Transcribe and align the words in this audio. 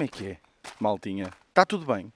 Como 0.00 0.08
é 0.08 0.16
que 0.16 0.26
é, 0.28 0.38
maltinha? 0.80 1.30
Está 1.50 1.66
tudo 1.66 1.84
bem? 1.84 2.10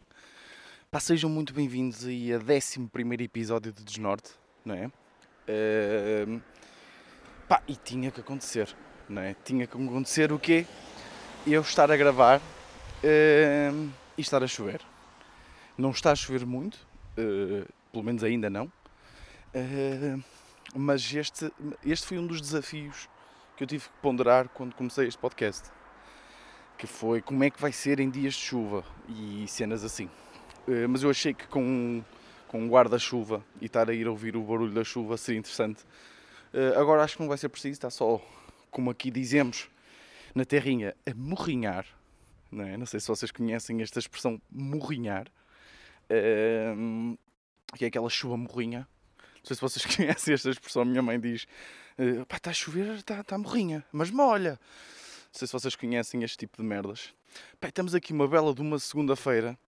Pá, 0.91 0.99
sejam 0.99 1.29
muito 1.29 1.53
bem-vindos 1.53 2.07
aí 2.07 2.33
a 2.33 2.39
11 2.39 2.89
episódio 3.23 3.75
de 3.75 3.85
Desnorte, 3.85 4.31
não 4.65 4.75
é? 4.75 4.87
Uh, 4.87 6.41
pá, 7.47 7.63
e 7.69 7.77
tinha 7.77 8.11
que 8.11 8.23
acontecer, 8.23 8.75
não 9.07 9.21
é? 9.21 9.37
Tinha 9.45 9.67
que 9.67 9.77
acontecer 9.77 10.33
o 10.33 10.39
quê? 10.39 10.65
Eu 11.47 11.61
estar 11.61 11.91
a 11.91 11.97
gravar 11.99 12.39
uh, 12.39 13.93
e 14.17 14.21
estar 14.23 14.43
a 14.43 14.47
chover. 14.47 14.81
Não 15.77 15.91
está 15.91 16.11
a 16.13 16.17
chover 16.17 16.47
muito, 16.47 16.77
uh, 17.19 17.71
pelo 17.93 18.03
menos 18.03 18.25
ainda 18.25 18.49
não, 18.49 18.73
mas 20.75 21.15
este, 21.15 21.53
este 21.85 22.07
foi 22.07 22.17
um 22.17 22.27
dos 22.27 22.41
desafios 22.41 23.11
que 23.59 23.63
eu 23.63 23.67
tive 23.67 23.85
que 23.85 23.95
ponderar 24.01 24.49
quando 24.49 24.75
comecei 24.75 25.07
este 25.07 25.19
podcast 25.19 25.71
que 26.77 26.87
foi 26.87 27.23
como 27.23 27.43
é 27.45 27.51
que 27.51 27.61
vai 27.61 27.73
ser 27.73 28.01
em 28.01 28.11
dias 28.11 28.35
de 28.35 28.41
chuva 28.41 28.85
e 29.09 29.47
cenas 29.49 29.85
assim. 29.85 30.07
Uh, 30.67 30.89
mas 30.89 31.03
eu 31.03 31.11
achei 31.11 31.35
que 31.35 31.47
com, 31.47 32.03
com 32.49 32.63
um 32.63 32.69
guarda-chuva 32.69 33.45
e 33.61 33.67
estar 33.67 33.89
a 33.89 33.95
ir 33.95 34.09
ouvir 34.09 34.37
o 34.37 34.43
barulho 34.43 34.73
da 34.73 34.85
chuva 34.85 35.17
seria 35.17 35.39
interessante. 35.39 35.83
Uh, 36.53 36.79
agora 36.79 37.03
acho 37.03 37.17
que 37.17 37.23
não 37.23 37.29
vai 37.29 37.39
ser 37.39 37.49
preciso, 37.49 37.73
está 37.73 37.91
só, 37.91 38.21
como 38.71 38.91
aqui 38.91 39.11
dizemos 39.11 39.69
na 40.35 40.45
terrinha, 40.45 40.95
a 41.07 41.15
morrinhar. 41.15 41.87
Não, 42.51 42.65
é? 42.65 42.77
não 42.77 42.87
sei 42.87 43.01
se 43.01 43.09
vocês 43.09 43.31
conhecem 43.31 43.83
esta 43.83 43.99
expressão 43.99 44.41
morrinhar, 44.51 45.27
uh, 46.11 47.19
que 47.77 47.85
é 47.85 47.89
aquela 47.89 48.09
chuva 48.09 48.37
morrinha. 48.37 48.89
Não 49.19 49.45
sei 49.45 49.57
se 49.57 49.63
vocês 49.63 49.85
conhecem 49.95 50.35
esta 50.35 50.51
expressão, 50.51 50.85
minha 50.85 51.03
mãe 51.03 51.21
diz: 51.21 51.47
pá, 52.29 52.37
está 52.37 52.51
a 52.51 52.55
chover, 52.55 52.95
está, 52.95 53.21
está 53.21 53.37
morrinha, 53.37 53.85
mas 53.93 54.11
molha. 54.11 54.59
Não 55.35 55.39
sei 55.41 55.49
se 55.49 55.53
vocês 55.53 55.75
conhecem 55.75 56.23
este 56.23 56.39
tipo 56.39 56.63
de 56.63 56.63
merdas. 56.63 57.13
Pai, 57.61 57.73
aqui 57.97 58.13
uma 58.13 58.29
bela 58.29 58.55
de 58.55 58.61
uma 58.61 58.79
segunda-feira, 58.79 59.59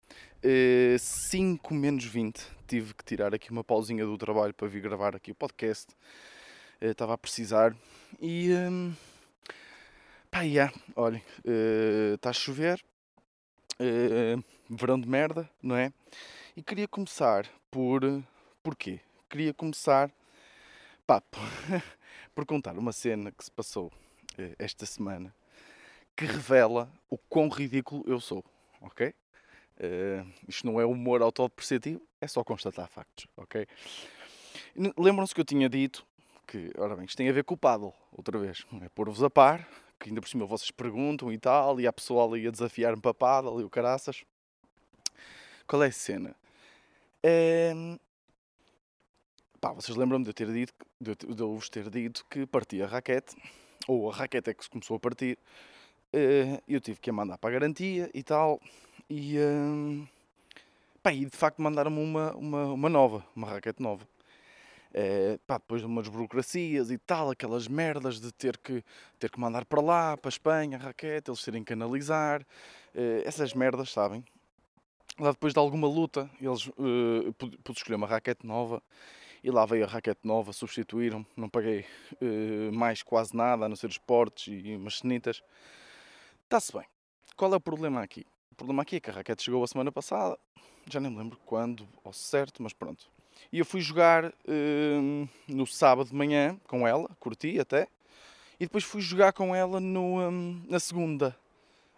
5 0.97 1.75
uh, 1.75 1.77
menos 1.77 2.05
20. 2.05 2.41
Tive 2.69 2.95
que 2.95 3.05
tirar 3.05 3.34
aqui 3.34 3.50
uma 3.50 3.64
pausinha 3.64 4.06
do 4.06 4.17
trabalho 4.17 4.55
para 4.55 4.69
vir 4.69 4.81
gravar 4.81 5.17
aqui 5.17 5.33
o 5.33 5.34
podcast. 5.34 5.92
Uh, 6.81 6.86
estava 6.86 7.14
a 7.14 7.19
precisar. 7.19 7.77
E. 8.20 8.53
Um, 8.53 8.95
pá, 10.31 10.42
yeah, 10.42 10.73
olhem, 10.95 11.20
uh, 11.45 12.14
está 12.14 12.30
a 12.30 12.33
chover. 12.33 12.80
Verão 14.70 15.01
de 15.01 15.08
merda, 15.08 15.51
não 15.61 15.75
é? 15.75 15.92
E 16.56 16.62
queria 16.62 16.86
começar 16.86 17.45
por. 17.73 18.03
Porquê? 18.62 19.01
Queria 19.28 19.53
começar. 19.53 20.12
Pá, 21.05 21.20
por 22.36 22.47
contar 22.47 22.78
uma 22.78 22.92
cena 22.92 23.33
que 23.33 23.45
se 23.45 23.51
passou 23.51 23.91
esta 24.61 24.86
semana 24.86 25.34
que 26.17 26.25
revela 26.25 26.91
o 27.11 27.19
quão 27.19 27.48
ridículo 27.48 28.03
eu 28.06 28.19
sou, 28.20 28.45
ok? 28.81 29.14
Uh, 29.78 30.27
isto 30.48 30.67
não 30.67 30.81
é 30.81 30.86
humor 30.86 31.20
autodepreciativo, 31.20 32.00
é 32.20 32.27
só 32.27 32.42
constatar 32.42 32.89
factos, 32.89 33.27
ok? 33.36 33.67
Lembram-se 34.97 35.34
que 35.34 35.41
eu 35.41 35.45
tinha 35.45 35.69
dito 35.69 36.06
que, 36.47 36.73
ora 36.78 36.97
bem, 36.97 37.05
isto 37.05 37.17
tem 37.17 37.28
a 37.28 37.33
ver 37.33 37.45
com 37.45 37.55
o 37.55 37.58
paddle, 37.58 37.92
outra 38.11 38.39
vez, 38.39 38.64
é 38.81 38.89
pôr-vos 38.89 39.23
a 39.23 39.28
par, 39.28 39.69
que 39.98 40.08
ainda 40.08 40.20
por 40.20 40.28
cima 40.28 40.47
vocês 40.47 40.70
perguntam 40.70 41.31
e 41.31 41.39
tal, 41.39 41.78
e 41.81 41.86
há 41.86 41.92
pessoal 41.92 42.33
aí 42.33 42.47
a 42.47 42.51
desafiar-me 42.51 43.01
para 43.01 43.12
paddle 43.12 43.61
e 43.61 43.64
o 43.64 43.70
caraças. 43.70 44.25
Qual 45.67 45.83
é 45.83 45.89
a 45.89 45.92
cena? 45.92 46.34
É... 47.23 47.75
Pá, 49.61 49.73
vocês 49.73 49.97
lembram-me 49.97 50.25
de 50.25 50.30
eu 50.30 50.34
ter 50.34 50.53
dito, 50.53 50.73
de 51.01 51.42
eu 51.42 51.55
vos 51.55 51.69
ter 51.69 51.90
dito 51.90 52.24
que 52.30 52.46
partia 52.46 52.85
a 52.85 52.89
raquete, 52.89 53.36
ou 53.89 54.11
a 54.11 54.14
raquete 54.14 54.51
é 54.51 54.55
que 54.55 54.63
se 54.63 54.70
começou 54.70 54.96
a 54.96 55.01
partir, 55.01 55.39
eu 56.68 56.80
tive 56.80 57.00
que 57.00 57.10
a 57.10 57.12
mandar 57.12 57.38
para 57.38 57.50
a 57.50 57.52
garantia 57.52 58.10
e 58.14 58.22
tal. 58.22 58.60
E, 59.08 59.38
uh, 59.38 60.08
pá, 61.02 61.12
e 61.12 61.24
de 61.24 61.36
facto 61.36 61.62
mandaram-me 61.62 62.00
uma, 62.00 62.32
uma, 62.34 62.64
uma 62.72 62.88
nova, 62.88 63.24
uma 63.34 63.48
raquete 63.48 63.82
nova. 63.82 64.06
Uh, 64.90 65.38
pá, 65.46 65.58
depois 65.58 65.82
de 65.82 65.86
umas 65.86 66.08
burocracias 66.08 66.90
e 66.90 66.98
tal, 66.98 67.30
aquelas 67.30 67.68
merdas 67.68 68.18
de 68.18 68.32
ter 68.32 68.56
que, 68.56 68.82
ter 69.18 69.30
que 69.30 69.38
mandar 69.38 69.64
para 69.64 69.80
lá, 69.80 70.16
para 70.16 70.28
a 70.28 70.30
Espanha, 70.30 70.78
a 70.78 70.80
raquete, 70.80 71.30
eles 71.30 71.42
terem 71.42 71.62
que 71.62 71.72
analisar, 71.72 72.40
uh, 72.42 73.22
essas 73.24 73.52
merdas, 73.52 73.90
sabem? 73.90 74.24
Lá 75.18 75.30
depois 75.30 75.52
de 75.52 75.58
alguma 75.58 75.86
luta, 75.86 76.30
eles 76.40 76.66
uh, 76.66 77.33
pude, 77.38 77.58
pude 77.58 77.78
escolher 77.78 77.96
uma 77.96 78.06
raquete 78.06 78.46
nova 78.46 78.83
e 79.44 79.50
lá 79.50 79.64
veio 79.64 79.84
a 79.84 79.86
raquete 79.86 80.20
nova, 80.24 80.52
substituíram, 80.52 81.24
não 81.36 81.48
paguei 81.48 81.84
uh, 82.20 82.72
mais 82.72 83.02
quase 83.02 83.36
nada, 83.36 83.66
a 83.66 83.68
não 83.68 83.77
ser 83.77 83.86
os 83.86 83.98
portes 83.98 84.48
e 84.48 84.74
umas 84.74 84.98
cenitas. 84.98 85.42
Está-se 86.46 86.73
bem. 86.73 86.86
Qual 87.36 87.52
é 87.52 87.57
o 87.57 87.61
problema 87.61 88.01
aqui? 88.01 88.24
O 88.52 88.55
problema 88.55 88.83
aqui 88.83 88.96
é 88.96 89.01
que 89.01 89.11
a 89.11 89.12
raquete 89.12 89.42
chegou 89.42 89.64
a 89.64 89.67
semana 89.67 89.90
passada, 89.90 90.39
já 90.89 91.01
nem 91.01 91.11
me 91.11 91.18
lembro 91.18 91.36
quando, 91.45 91.89
ao 92.05 92.12
certo, 92.12 92.62
mas 92.62 92.73
pronto. 92.73 93.11
E 93.52 93.58
eu 93.58 93.64
fui 93.64 93.80
jogar 93.80 94.27
uh, 94.27 95.29
no 95.48 95.67
sábado 95.67 96.11
de 96.11 96.14
manhã 96.14 96.57
com 96.68 96.86
ela, 96.86 97.08
curti 97.18 97.58
até, 97.58 97.89
e 98.61 98.64
depois 98.64 98.84
fui 98.84 99.01
jogar 99.01 99.33
com 99.33 99.57
ela 99.57 99.80
no, 99.80 100.20
um, 100.20 100.62
na 100.68 100.79
segunda. 100.79 101.36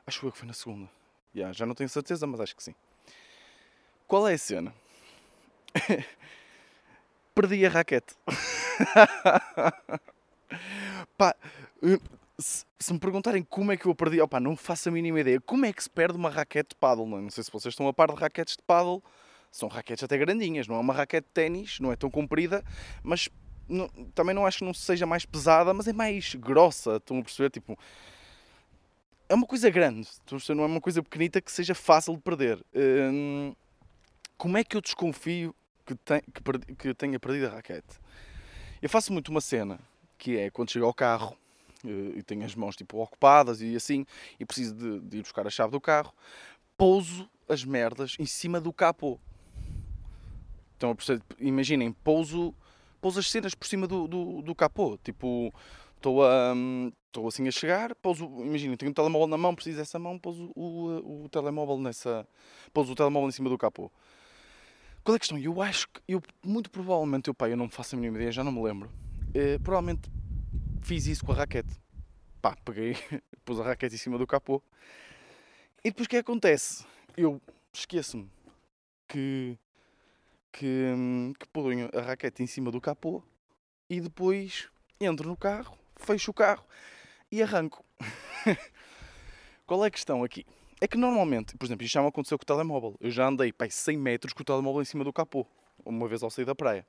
Acho 0.07 0.27
eu 0.27 0.33
que 0.33 0.39
foi 0.39 0.49
na 0.49 0.55
segunda. 0.55 0.89
Yeah, 1.35 1.53
já 1.53 1.67
não 1.67 1.75
tenho 1.75 1.91
certeza, 1.91 2.27
mas 2.27 2.41
acho 2.41 2.57
que 2.57 2.63
sim. 2.63 2.75
Qual 4.07 4.27
é 4.27 4.33
a 4.33 4.39
cena? 4.39 4.73
Perdi 7.35 7.67
a 7.67 7.69
raquete. 7.69 8.15
Pá, 11.19 11.37
se, 12.41 12.65
se, 12.79 12.93
me 12.93 13.01
perguntarem 13.01 13.43
como 13.43 13.73
é 13.73 13.77
que 13.77 13.87
eu 13.87 13.95
perdi, 13.95 14.21
opa, 14.21 14.39
não 14.39 14.57
faço 14.57 14.89
a 14.89 14.93
mínima 14.93 15.21
ideia. 15.21 15.41
Como 15.41 15.67
é 15.67 15.73
que 15.73 15.83
se 15.83 15.91
perde 15.91 16.17
uma 16.17 16.31
raquete 16.31 16.71
de 16.71 16.77
paddle? 16.77 17.07
Não, 17.07 17.21
não 17.23 17.31
sei 17.31 17.43
se 17.43 17.51
vocês 17.51 17.73
estão 17.73 17.89
a 17.89 17.93
par 17.93 18.09
de 18.09 18.15
raquetes 18.15 18.57
de 18.57 18.63
paddle. 18.63 19.03
São 19.51 19.69
raquetes 19.69 20.05
até 20.05 20.17
grandinhas, 20.17 20.69
não 20.69 20.77
é 20.77 20.79
uma 20.79 20.93
raquete 20.95 21.27
de 21.27 21.33
ténis, 21.33 21.81
não 21.81 21.91
é 21.91 21.97
tão 21.97 22.11
comprida, 22.11 22.63
mas 23.03 23.29
não, 23.69 23.89
também 24.15 24.35
não 24.35 24.47
acho 24.47 24.59
que 24.59 24.65
não 24.65 24.75
seja 24.75 25.07
mais 25.07 25.25
pesada, 25.25 25.73
mas 25.75 25.89
é 25.89 25.93
mais 25.93 26.35
grossa. 26.35 26.97
Estão 26.97 27.19
a 27.19 27.23
perceber? 27.23 27.51
Tipo, 27.51 27.77
é 29.29 29.35
uma 29.35 29.47
coisa 29.47 29.69
grande, 29.71 30.09
não 30.51 30.65
é 30.65 30.67
uma 30.67 30.81
coisa 30.81 31.03
pequenita 31.03 31.41
que 31.41 31.51
seja 31.51 31.75
fácil 31.75 32.15
de 32.15 32.23
perder. 32.23 32.65
Hum, 32.75 33.55
como 34.37 34.57
é 34.57 34.63
que 34.63 34.77
eu 34.77 34.81
desconfio 34.81 35.55
que, 35.85 35.95
tem, 35.95 36.21
que, 36.33 36.43
perdi, 36.43 36.75
que 36.75 36.95
tenha 36.95 37.19
perdido 37.19 37.47
a 37.47 37.51
raquete? 37.57 37.99
Eu 38.81 38.89
faço 38.89 39.13
muito 39.13 39.29
uma 39.31 39.41
cena 39.41 39.81
que 40.17 40.37
é 40.37 40.51
quando 40.51 40.71
chego 40.71 40.87
ao 40.87 40.95
carro 40.95 41.37
e 41.85 42.23
tenho 42.23 42.45
as 42.45 42.55
mãos 42.55 42.77
tipo 42.77 43.01
ocupadas 43.01 43.61
e 43.61 43.77
assim, 43.77 44.05
e 44.39 44.45
preciso 44.45 44.75
de, 44.75 45.01
de 45.01 45.19
ir 45.19 45.23
buscar 45.23 45.47
a 45.47 45.51
chave 45.51 45.73
do 45.73 45.81
carro, 45.81 46.13
pouso 46.77 47.29
as 47.49 47.65
merdas 47.65 48.17
em 48.19 48.27
cima 48.27 48.61
do 48.61 48.73
capô. 48.73 49.19
Então, 50.77 50.97
imaginem, 51.41 51.93
pouso, 51.93 52.55
pouso 53.01 53.19
as 53.19 53.29
cenas 53.29 53.55
por 53.55 53.67
cima 53.67 53.87
do, 53.87 54.07
do, 54.07 54.43
do 54.43 54.55
capô. 54.55 54.97
Tipo, 55.03 55.53
estou 55.97 56.25
a, 56.25 56.55
estou 57.09 57.27
assim 57.27 57.49
a 57.49 57.51
chegar, 57.51 57.95
pouso, 57.97 58.25
imaginem, 58.45 58.77
tenho 58.77 58.91
um 58.91 58.95
telemóvel 58.95 59.27
na 59.27 59.37
mão, 59.37 59.55
preciso 59.55 59.79
dessa 59.79 59.99
mão, 59.99 60.19
pouso 60.19 60.53
o, 60.55 61.25
o 61.25 61.29
telemóvel 61.29 61.79
nessa, 61.79 62.27
pouso 62.73 62.93
o 62.93 62.95
telemóvel 62.95 63.29
em 63.29 63.33
cima 63.33 63.51
do 63.51 63.59
capô. 63.59 63.91
Qual 65.03 65.15
é 65.15 65.17
a 65.17 65.19
questão? 65.19 65.39
Eu 65.39 65.61
acho 65.61 65.89
que, 65.89 66.01
eu, 66.07 66.23
muito 66.45 66.71
provavelmente, 66.71 67.29
eu, 67.29 67.35
pai, 67.35 67.53
eu 67.53 67.57
não 67.57 67.69
faço 67.69 67.97
a 67.97 67.99
mínima 67.99 68.19
ideia, 68.19 68.31
já 68.31 68.45
não 68.45 68.53
me 68.53 68.63
lembro. 68.63 68.89
Uh, 69.31 69.61
provavelmente 69.63 70.09
fiz 70.89 71.07
isso 71.07 71.23
com 71.23 71.33
a 71.33 71.35
raquete. 71.35 71.69
Pá, 72.41 72.57
peguei, 72.65 72.97
pus 73.45 73.61
a 73.61 73.63
raquete 73.63 73.95
em 73.95 73.99
cima 73.99 74.17
do 74.17 74.27
capô. 74.27 74.63
E 75.85 75.91
depois 75.91 76.07
o 76.07 76.09
que 76.09 76.17
é 76.17 76.21
acontece? 76.21 76.83
Eu 77.15 77.43
esqueço-me 77.71 78.31
que, 79.07 79.59
que, 80.51 80.95
que 81.39 81.47
ponho 81.49 81.91
a 81.93 82.01
raquete 82.01 82.43
em 82.43 82.47
cima 82.47 82.71
do 82.71 82.81
capô 82.81 83.23
e 83.91 84.01
depois 84.01 84.71
entro 84.99 85.29
no 85.29 85.37
carro, 85.37 85.77
fecho 85.95 86.31
o 86.31 86.35
carro 86.35 86.65
e 87.31 87.43
arranco. 87.43 87.85
Qual 89.67 89.85
é 89.85 89.89
a 89.89 89.91
questão 89.91 90.25
aqui? 90.25 90.47
É 90.81 90.89
que 90.89 90.97
normalmente, 90.97 91.55
por 91.59 91.67
exemplo, 91.67 91.85
isto 91.85 91.93
já 91.93 92.01
me 92.01 92.09
aconteceu 92.09 92.39
com 92.39 92.45
o 92.45 92.47
telemóvel. 92.47 92.97
Eu 92.99 93.11
já 93.11 93.27
andei 93.27 93.53
pá, 93.53 93.69
100 93.69 93.99
metros 93.99 94.33
com 94.33 94.41
o 94.41 94.47
telemóvel 94.47 94.81
em 94.81 94.87
cima 94.87 95.05
do 95.05 95.13
capô, 95.13 95.47
uma 95.85 96.09
vez 96.09 96.23
ao 96.23 96.31
sair 96.31 96.47
da 96.47 96.55
praia. 96.55 96.87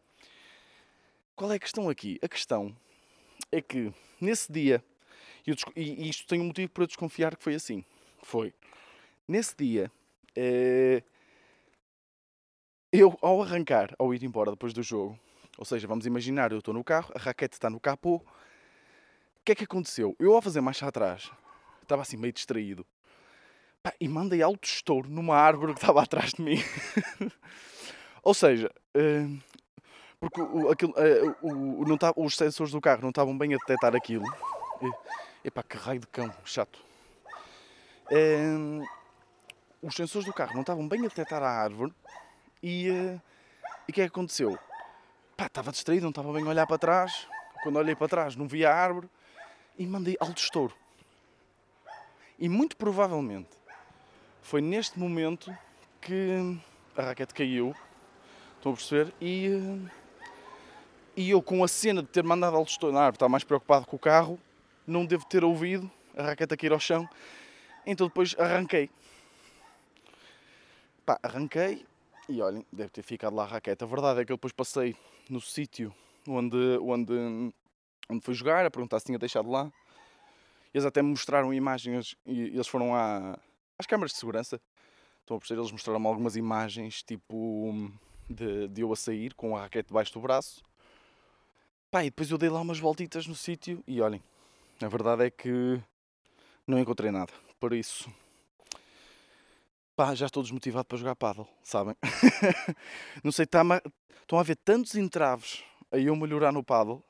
Qual 1.35 1.51
é 1.51 1.55
a 1.55 1.59
questão 1.59 1.89
aqui? 1.89 2.17
A 2.21 2.29
questão 2.29 2.73
é 3.51 3.61
que 3.61 3.93
nesse 4.19 4.51
dia, 4.51 4.83
e 5.75 6.09
isto 6.09 6.27
tem 6.27 6.41
um 6.41 6.45
motivo 6.45 6.71
para 6.71 6.85
desconfiar 6.85 7.35
que 7.35 7.43
foi 7.43 7.55
assim, 7.55 7.83
foi, 8.21 8.53
nesse 9.27 9.55
dia, 9.55 9.91
é, 10.35 11.03
eu 12.91 13.17
ao 13.21 13.41
arrancar, 13.41 13.93
ao 13.97 14.13
ir 14.13 14.23
embora 14.23 14.51
depois 14.51 14.73
do 14.73 14.83
jogo, 14.83 15.19
ou 15.57 15.65
seja, 15.65 15.87
vamos 15.87 16.05
imaginar, 16.05 16.51
eu 16.51 16.59
estou 16.59 16.73
no 16.73 16.83
carro, 16.83 17.11
a 17.15 17.19
raquete 17.19 17.55
está 17.55 17.69
no 17.69 17.79
capô, 17.79 18.15
o 18.15 18.23
que 19.43 19.51
é 19.51 19.55
que 19.55 19.63
aconteceu? 19.63 20.15
Eu 20.19 20.33
ao 20.33 20.41
fazer 20.41 20.61
marcha 20.61 20.87
atrás, 20.87 21.31
estava 21.81 22.01
assim 22.01 22.17
meio 22.17 22.33
distraído, 22.33 22.85
pá, 23.81 23.93
e 23.99 24.07
mandei 24.07 24.41
alto 24.41 24.65
estouro 24.65 25.09
numa 25.09 25.35
árvore 25.35 25.73
que 25.73 25.79
estava 25.79 26.03
atrás 26.03 26.31
de 26.33 26.41
mim. 26.41 26.57
ou 28.21 28.33
seja, 28.33 28.71
uh, 28.95 29.48
porque 30.19 30.41
o, 30.41 30.69
aquilo, 30.69 30.93
uh, 30.93 31.35
o, 31.41 31.85
não 31.85 31.97
tá, 31.97 32.13
os 32.15 32.35
sensores 32.35 32.71
do 32.71 32.81
carro 32.81 33.01
não 33.01 33.09
estavam 33.09 33.37
bem 33.37 33.53
a 33.53 33.57
detectar 33.57 33.95
aquilo. 33.95 34.25
E, 34.81 35.47
epá, 35.47 35.63
que 35.63 35.77
raio 35.77 35.99
de 35.99 36.07
cão, 36.07 36.31
chato. 36.43 36.79
Um, 38.11 38.83
os 39.81 39.95
sensores 39.95 40.25
do 40.25 40.33
carro 40.33 40.53
não 40.53 40.61
estavam 40.61 40.87
bem 40.87 40.99
a 40.99 41.03
detectar 41.03 41.41
a 41.41 41.49
árvore 41.49 41.93
e, 42.61 42.89
o 43.87 43.93
que 43.93 44.01
é 44.01 44.05
que 44.05 44.11
aconteceu? 44.11 44.59
Pá, 45.37 45.45
estava 45.45 45.71
distraído, 45.71 46.03
não 46.03 46.09
estava 46.09 46.33
bem 46.33 46.43
a 46.43 46.49
olhar 46.49 46.67
para 46.67 46.77
trás. 46.77 47.27
Quando 47.63 47.77
olhei 47.77 47.95
para 47.95 48.07
trás 48.07 48.35
não 48.35 48.47
via 48.47 48.71
a 48.71 48.75
árvore 48.75 49.09
e 49.77 49.87
mandei 49.87 50.17
alto 50.19 50.37
estouro. 50.37 50.75
E 52.37 52.47
muito 52.47 52.75
provavelmente 52.75 53.49
foi 54.41 54.61
neste 54.61 54.99
momento 54.99 55.55
que 56.01 56.57
a 56.95 57.03
raquete 57.03 57.33
caiu, 57.33 57.75
estão 58.57 58.71
a 58.71 58.75
perceber? 58.75 59.13
E, 59.21 59.49
uh, 59.49 59.98
e 61.19 61.31
eu 61.31 61.41
com 61.41 61.61
a 61.61 61.67
cena 61.67 62.01
de 62.01 62.07
ter 62.07 62.23
mandado 62.23 62.55
alto 62.55 62.87
árvore, 62.87 63.17
estava 63.17 63.27
mais 63.27 63.43
preocupado 63.43 63.85
com 63.85 63.97
o 63.97 63.99
carro, 63.99 64.39
não 64.87 65.05
devo 65.05 65.25
ter 65.25 65.43
ouvido 65.43 65.91
a 66.15 66.23
raquete 66.23 66.55
cair 66.55 66.71
ao 66.71 66.79
chão, 66.79 67.09
então 67.85 68.07
depois 68.07 68.33
arranquei. 68.39 68.89
Pá, 71.05 71.19
arranquei 71.21 71.85
e 72.29 72.41
olhem, 72.41 72.65
deve 72.71 72.89
ter 72.91 73.03
ficado 73.03 73.35
lá 73.35 73.43
a 73.43 73.47
raquete. 73.47 73.83
A 73.83 73.87
verdade 73.87 74.21
é 74.21 74.25
que 74.25 74.31
eu 74.31 74.37
depois 74.37 74.53
passei 74.53 74.95
no 75.29 75.41
sítio 75.41 75.93
onde, 76.25 76.77
onde, 76.81 77.53
onde 78.09 78.23
fui 78.23 78.33
jogar, 78.33 78.65
a 78.65 78.71
perguntar 78.71 78.97
se 79.01 79.07
tinha 79.07 79.19
deixado 79.19 79.51
lá. 79.51 79.69
Eles 80.73 80.85
até 80.85 81.01
me 81.01 81.09
mostraram 81.09 81.53
imagens 81.53 82.15
e 82.25 82.43
eles 82.43 82.67
foram 82.67 82.95
à, 82.95 83.37
às 83.77 83.85
câmaras 83.85 84.13
de 84.13 84.19
segurança. 84.19 84.61
Estão 85.19 85.35
a 85.35 85.39
perceber? 85.39 85.59
Eles 85.59 85.71
mostraram-me 85.73 86.07
algumas 86.07 86.37
imagens 86.37 87.03
tipo 87.03 87.91
de, 88.29 88.69
de 88.69 88.81
eu 88.83 88.93
a 88.93 88.95
sair 88.95 89.33
com 89.33 89.57
a 89.57 89.63
raquete 89.63 89.89
debaixo 89.89 90.13
do 90.13 90.21
braço. 90.21 90.68
Pá, 91.91 92.03
e 92.03 92.11
depois 92.11 92.29
eu 92.29 92.37
dei 92.37 92.49
lá 92.49 92.61
umas 92.61 92.77
voltitas 92.77 93.25
no 93.25 93.33
sítio 93.33 93.83
e 93.87 93.99
olhem, 93.99 94.21
a 94.79 94.87
verdade 94.87 95.25
é 95.25 95.31
que 95.31 95.81
não 96.67 96.77
encontrei 96.77 97.09
nada. 97.09 97.33
Por 97.59 97.73
isso, 97.73 98.13
pá, 99.95 100.13
já 100.13 100.27
estou 100.27 100.43
desmotivado 100.43 100.85
para 100.85 100.99
jogar 100.99 101.15
paddle, 101.15 101.47
sabem? 101.63 101.95
não 103.23 103.31
sei, 103.31 103.47
tá, 103.47 103.63
estão 104.21 104.37
a 104.37 104.41
haver 104.41 104.55
tantos 104.57 104.93
entraves 104.93 105.63
a 105.91 105.97
eu 105.97 106.15
melhorar 106.15 106.51
no 106.51 106.63
paddle. 106.63 107.03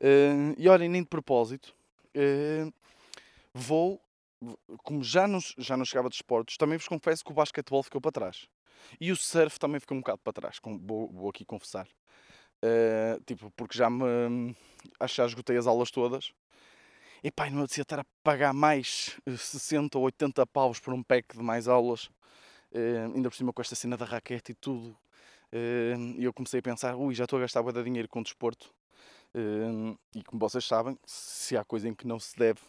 Uh, 0.00 0.52
e 0.58 0.68
olhem, 0.68 0.88
nem 0.88 1.02
de 1.02 1.08
propósito, 1.08 1.72
uh, 2.16 2.74
vou, 3.54 4.02
como 4.82 5.04
já 5.04 5.28
não, 5.28 5.38
já 5.56 5.76
não 5.76 5.84
chegava 5.84 6.08
de 6.08 6.16
esportes, 6.16 6.56
também 6.56 6.76
vos 6.76 6.88
confesso 6.88 7.24
que 7.24 7.30
o 7.30 7.34
basquetebol 7.34 7.82
ficou 7.84 8.00
para 8.00 8.10
trás. 8.10 8.48
E 9.00 9.12
o 9.12 9.16
surf 9.16 9.58
também 9.60 9.78
ficou 9.78 9.96
um 9.96 10.00
bocado 10.00 10.18
para 10.18 10.32
trás, 10.32 10.58
vou, 10.82 11.08
vou 11.12 11.30
aqui 11.30 11.44
confessar. 11.44 11.86
Uh, 12.64 13.22
tipo, 13.24 13.50
porque 13.56 13.76
já 13.76 13.90
me. 13.90 14.54
Acho 14.98 15.14
que 15.14 15.18
já 15.18 15.26
esgotei 15.26 15.56
as 15.56 15.66
aulas 15.66 15.90
todas. 15.90 16.32
E 17.22 17.30
pá, 17.30 17.50
não 17.50 17.60
apetecia 17.60 17.82
estar 17.82 17.98
a 18.00 18.06
pagar 18.22 18.52
mais 18.52 19.18
60 19.26 19.98
ou 19.98 20.04
80 20.04 20.46
paus 20.46 20.78
por 20.78 20.94
um 20.94 21.02
pack 21.02 21.36
de 21.36 21.42
mais 21.42 21.66
aulas. 21.68 22.04
Uh, 22.72 23.14
ainda 23.14 23.30
por 23.30 23.36
cima 23.36 23.52
com 23.52 23.62
esta 23.62 23.74
cena 23.74 23.96
da 23.96 24.04
raquete 24.04 24.52
e 24.52 24.54
tudo. 24.54 24.96
Uh, 25.52 26.14
e 26.18 26.24
eu 26.24 26.32
comecei 26.32 26.60
a 26.60 26.62
pensar, 26.62 26.94
ui, 26.96 27.14
já 27.14 27.24
estou 27.24 27.38
a 27.38 27.42
gastar 27.42 27.62
de 27.62 27.82
dinheiro 27.82 28.08
com 28.08 28.22
desporto. 28.22 28.72
Uh, 29.34 29.98
e 30.14 30.22
como 30.22 30.38
vocês 30.38 30.64
sabem, 30.64 30.98
se 31.04 31.56
há 31.56 31.64
coisa 31.64 31.88
em 31.88 31.94
que 31.94 32.06
não 32.06 32.18
se 32.18 32.36
deve 32.36 32.60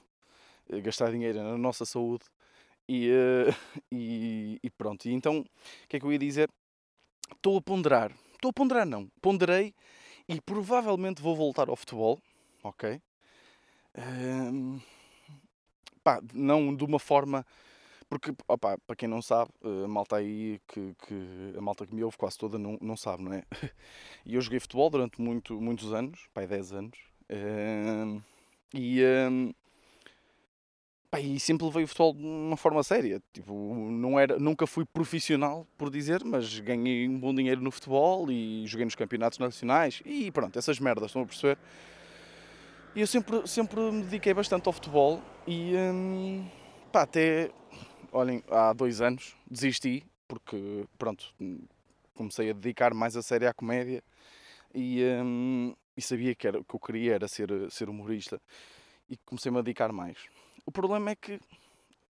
gastar 0.82 1.12
dinheiro 1.12 1.42
na 1.42 1.58
nossa 1.58 1.86
saúde. 1.86 2.26
E, 2.90 3.12
e, 3.92 4.60
e 4.64 4.70
pronto. 4.72 5.06
E 5.06 5.14
então, 5.14 5.40
o 5.40 5.88
que 5.88 5.98
é 5.98 6.00
que 6.00 6.06
eu 6.06 6.12
ia 6.12 6.20
dizer? 6.20 6.50
Estou 7.32 7.58
a 7.58 7.62
ponderar. 7.62 8.12
Estou 8.38 8.50
a 8.50 8.54
ponderar, 8.54 8.86
não. 8.86 9.10
Ponderei 9.20 9.74
e 10.30 10.40
provavelmente 10.40 11.22
vou 11.22 11.36
voltar 11.36 11.70
ao 11.70 11.76
futebol. 11.76 12.20
Ok? 12.64 13.02
pá, 16.04 16.22
não 16.34 16.76
de 16.76 16.84
uma 16.84 17.00
forma. 17.00 17.46
Porque, 18.08 18.34
opa, 18.48 18.78
para 18.86 18.96
quem 18.96 19.10
não 19.10 19.22
sabe, 19.22 19.52
a 19.84 19.88
malta 19.88 20.18
aí 20.18 20.62
que, 20.68 20.96
que 21.06 21.54
a 21.58 21.62
malta 21.62 21.86
que 21.86 21.94
me 21.94 22.04
ouve 22.04 22.16
quase 22.16 22.38
toda 22.38 22.58
não, 22.58 22.78
não 22.80 22.96
sabe, 22.96 23.24
não 23.24 23.34
é? 23.34 23.44
E 24.26 24.36
eu 24.36 24.42
joguei 24.42 24.60
futebol 24.60 24.90
durante 24.90 25.20
muito, 25.22 25.60
muitos 25.60 25.94
anos, 25.94 26.28
pai, 26.34 26.46
10 26.48 26.72
anos. 26.74 26.98
e, 28.74 29.02
pá, 31.10 31.20
e 31.20 31.40
sempre 31.40 31.66
levei 31.66 31.84
o 31.84 31.88
futebol 31.88 32.14
de 32.14 32.24
uma 32.24 32.58
forma 32.58 32.84
séria. 32.84 33.22
Tipo, 33.34 33.54
não 33.54 34.20
era, 34.20 34.38
nunca 34.40 34.68
fui 34.68 34.86
profissional, 34.86 35.68
por 35.78 35.90
dizer, 35.90 36.24
mas 36.24 36.60
ganhei 36.60 37.08
um 37.08 37.20
bom 37.20 37.34
dinheiro 37.34 37.62
no 37.62 37.72
futebol 37.72 38.30
e 38.32 38.66
joguei 38.68 38.86
nos 38.86 38.96
campeonatos 38.96 39.40
nacionais 39.40 40.02
e 40.06 40.32
pronto, 40.32 40.58
essas 40.58 40.80
merdas, 40.80 41.08
estão 41.08 41.22
a 41.22 41.26
perceber? 41.26 41.58
E 42.96 43.02
eu 43.02 43.08
sempre, 43.08 43.48
sempre 43.48 43.80
me 43.92 44.04
dediquei 44.04 44.34
bastante 44.34 44.68
ao 44.68 44.74
futebol 44.74 45.22
e 45.46 45.74
hum, 45.76 46.48
pá, 46.92 47.04
até 47.04 47.52
olhem, 48.12 48.44
há 48.50 48.74
dois 48.74 49.02
anos 49.02 49.36
desisti 49.50 50.04
porque 50.28 50.86
pronto, 50.98 51.34
comecei 52.16 52.50
a 52.50 52.54
dedicar 52.54 52.94
mais 52.94 53.16
a 53.16 53.22
sério 53.22 53.48
à 53.48 53.54
comédia 53.54 54.04
e, 54.74 55.04
hum, 55.24 55.76
e 55.96 56.02
sabia 56.02 56.36
que, 56.36 56.48
era, 56.48 56.64
que 56.64 56.76
eu 56.76 56.80
queria 56.80 57.16
era 57.16 57.28
ser, 57.28 57.50
ser 57.70 57.88
humorista 57.88 58.42
e 59.10 59.16
comecei-me 59.18 59.60
a 59.60 59.62
dedicar 59.62 59.92
mais. 59.94 60.18
O 60.68 60.72
problema 60.72 61.10
é 61.10 61.16
que, 61.16 61.40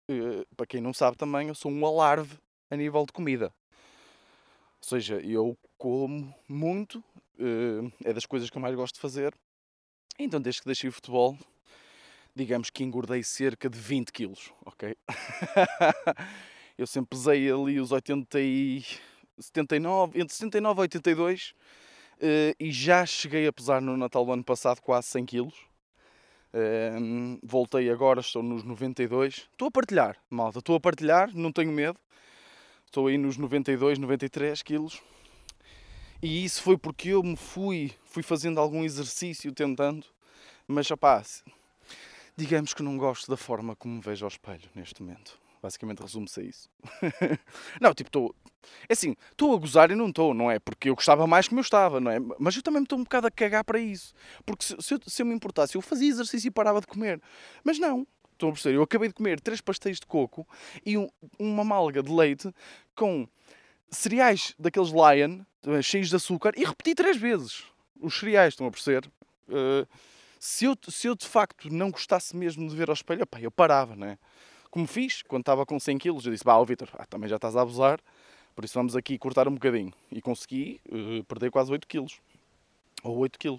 eh, 0.10 0.44
para 0.56 0.66
quem 0.66 0.82
não 0.82 0.94
sabe 0.94 1.16
também, 1.18 1.50
eu 1.50 1.56
sou 1.56 1.72
um 1.72 1.86
alarve 1.86 2.40
a 2.72 2.76
nível 2.76 3.06
de 3.06 3.12
comida. 3.12 3.54
Ou 4.82 4.88
seja, 4.90 5.20
eu 5.20 5.56
como 5.78 6.34
muito, 6.48 7.04
eh, 7.38 8.10
é 8.10 8.14
das 8.14 8.26
coisas 8.26 8.50
que 8.50 8.58
eu 8.58 8.62
mais 8.62 8.74
gosto 8.74 8.96
de 8.96 9.02
fazer 9.02 9.32
então, 10.20 10.42
desde 10.42 10.62
que 10.62 10.66
deixei 10.66 10.90
o 10.90 10.94
futebol, 10.94 11.38
digamos 12.36 12.72
que 12.72 12.84
engordei 12.84 13.22
cerca 13.22 13.70
de 13.70 13.78
20 13.78 14.12
quilos, 14.12 14.52
ok? 14.66 14.96
eu 16.76 16.88
sempre 16.88 17.16
pesei 17.16 17.52
ali 17.52 17.80
os 17.80 17.92
80 17.92 18.40
e 18.40 18.84
79, 19.38 20.20
entre 20.20 20.34
79 20.34 20.80
e 20.80 20.82
82 20.82 21.52
uh, 21.52 22.56
e 22.60 22.72
já 22.72 23.06
cheguei 23.06 23.46
a 23.46 23.54
pesar 23.54 23.80
no 23.80 23.96
Natal 23.96 24.26
do 24.26 24.32
ano 24.32 24.44
passado 24.44 24.82
quase 24.82 25.08
100 25.10 25.26
quilos. 25.28 25.56
Uh, 26.58 27.40
voltei 27.44 27.88
agora, 27.88 28.20
estou 28.20 28.42
nos 28.42 28.64
92. 28.64 29.48
Estou 29.52 29.68
a 29.68 29.72
partilhar, 29.72 30.18
malta, 30.28 30.58
estou 30.58 30.76
a 30.76 30.80
partilhar, 30.80 31.30
não 31.36 31.52
tenho 31.52 31.72
medo. 31.72 32.00
Estou 32.84 33.06
aí 33.06 33.18
nos 33.18 33.38
92, 33.38 34.00
93 34.00 34.64
quilos. 34.64 35.00
E 36.20 36.44
isso 36.44 36.64
foi 36.64 36.76
porque 36.76 37.10
eu 37.10 37.22
me 37.22 37.36
fui, 37.36 37.94
fui 38.06 38.24
fazendo 38.24 38.60
algum 38.60 38.84
exercício 38.84 39.52
tentando, 39.52 40.04
mas 40.68 40.90
opá, 40.90 41.22
digamos 42.36 42.74
que 42.74 42.82
não 42.82 42.98
gosto 42.98 43.30
da 43.30 43.38
forma 43.38 43.76
como 43.76 43.94
me 43.94 44.02
vejo 44.02 44.26
ao 44.26 44.30
espelho 44.30 44.68
neste 44.74 45.04
momento. 45.04 45.38
Basicamente 45.62 46.02
resume-se 46.02 46.40
a 46.40 46.44
isso. 46.44 46.70
não, 47.82 47.94
tipo, 47.94 48.10
estou. 48.10 48.36
É 48.88 48.94
assim, 48.94 49.16
estou 49.32 49.56
a 49.56 49.58
gozar 49.58 49.92
e 49.92 49.96
não 49.96 50.10
estou, 50.10 50.34
não 50.34 50.52
é? 50.52 50.60
Porque 50.60 50.90
eu 50.90 50.96
gostava 50.96 51.26
mais 51.26 51.48
como 51.48 51.60
eu 51.60 51.64
estava, 51.64 52.00
não 52.00 52.12
é? 52.12 52.18
Mas 52.38 52.56
eu 52.56 52.62
também 52.62 52.84
estou 52.84 53.00
um 53.00 53.04
bocado 53.04 53.28
a 53.28 53.32
cagar 53.32 53.64
para 53.64 53.80
isso. 53.80 54.14
Porque 54.46 54.66
se, 54.66 54.76
se, 54.80 54.94
eu, 54.94 55.00
se 55.06 55.22
eu 55.22 55.26
me 55.26 55.34
importasse, 55.34 55.76
eu 55.76 55.82
fazia 55.82 56.10
exercício 56.10 56.48
e 56.48 56.52
parava 56.52 56.82
de 56.82 56.88
comer. 56.88 57.22
Mas 57.64 57.80
não, 57.80 58.06
estão 58.34 58.50
a 58.50 58.52
perceber? 58.52 58.76
Eu 58.76 58.84
acabei 58.84 59.08
de 59.08 59.14
comer 59.14 59.40
três 59.40 59.62
pastéis 59.62 60.00
de 60.00 60.06
coco 60.06 60.48
e 60.86 60.98
um, 60.98 61.08
uma 61.40 61.64
malga 61.64 62.04
de 62.04 62.12
leite 62.12 62.54
com 62.96 63.28
cereais 63.90 64.54
daqueles 64.60 64.90
Lion, 64.90 65.42
eh, 65.66 65.82
cheios 65.82 66.10
de 66.10 66.16
açúcar, 66.18 66.52
e 66.58 66.66
repeti 66.66 66.94
três 66.94 67.16
vezes 67.16 67.64
os 68.02 68.20
cereais, 68.20 68.54
estão 68.54 68.68
a 68.68 68.72
perceber? 68.72 69.10
Uh, 69.48 69.88
se, 70.40 70.66
eu, 70.66 70.78
se 70.88 71.08
eu 71.08 71.16
de 71.16 71.26
facto 71.26 71.70
não 71.70 71.92
gostasse 71.92 72.36
mesmo 72.36 72.68
de 72.68 72.76
ver 72.76 72.90
ao 72.90 72.94
espelho, 72.94 73.24
opa, 73.24 73.40
eu 73.40 73.52
parava, 73.52 73.96
não 73.96 74.08
é? 74.08 74.18
Como 74.78 74.86
fiz 74.86 75.24
quando 75.24 75.42
estava 75.42 75.66
com 75.66 75.80
100 75.80 75.98
kg, 75.98 76.10
eu 76.10 76.32
disse: 76.32 76.44
Bah, 76.44 76.64
Vitor, 76.64 76.88
ah, 76.94 77.06
também 77.08 77.28
já 77.28 77.38
estás 77.38 77.56
a 77.56 77.62
abusar, 77.62 78.00
por 78.56 78.64
isso 78.64 78.76
vamos 78.76 78.96
aqui 78.96 79.18
cortar 79.18 79.48
um 79.48 79.56
bocadinho. 79.56 79.92
E 80.12 80.22
consegui 80.22 80.80
uh, 80.88 81.24
perder 81.24 81.50
quase 81.50 81.72
8 81.72 81.88
kg. 81.88 82.06
Ou 83.02 83.18
8 83.18 83.40
kg. 83.40 83.58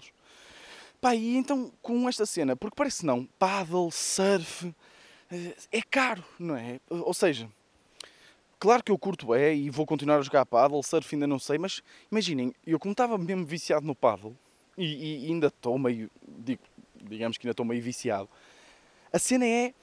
Pá, 1.01 1.13
e 1.13 1.35
então 1.35 1.73
com 1.81 2.07
esta 2.07 2.25
cena, 2.25 2.55
porque 2.55 2.73
parece 2.73 3.05
não, 3.05 3.25
paddle, 3.37 3.91
surf, 3.91 4.67
uh, 4.67 4.75
é 5.73 5.81
caro, 5.81 6.23
não 6.39 6.55
é? 6.55 6.79
Ou 6.89 7.13
seja, 7.13 7.49
Claro 8.57 8.81
que 8.81 8.91
eu 8.91 8.97
curto 8.97 9.33
é 9.33 9.53
e 9.53 9.69
vou 9.69 9.85
continuar 9.85 10.19
a 10.19 10.21
jogar 10.21 10.45
paddle, 10.45 10.81
surf 10.83 11.13
ainda 11.15 11.27
não 11.27 11.39
sei, 11.39 11.57
mas 11.57 11.81
imaginem, 12.09 12.53
eu 12.65 12.79
como 12.79 12.93
estava 12.93 13.17
mesmo 13.17 13.45
viciado 13.45 13.85
no 13.85 13.95
paddle 13.95 14.33
e, 14.77 15.25
e 15.25 15.27
ainda 15.27 15.47
estou 15.47 15.77
meio, 15.77 16.09
digo, 16.25 16.61
digamos 16.95 17.37
que 17.37 17.45
ainda 17.45 17.51
estou 17.51 17.65
meio 17.65 17.81
viciado, 17.81 18.29
a 19.11 19.19
cena 19.19 19.45
é. 19.45 19.73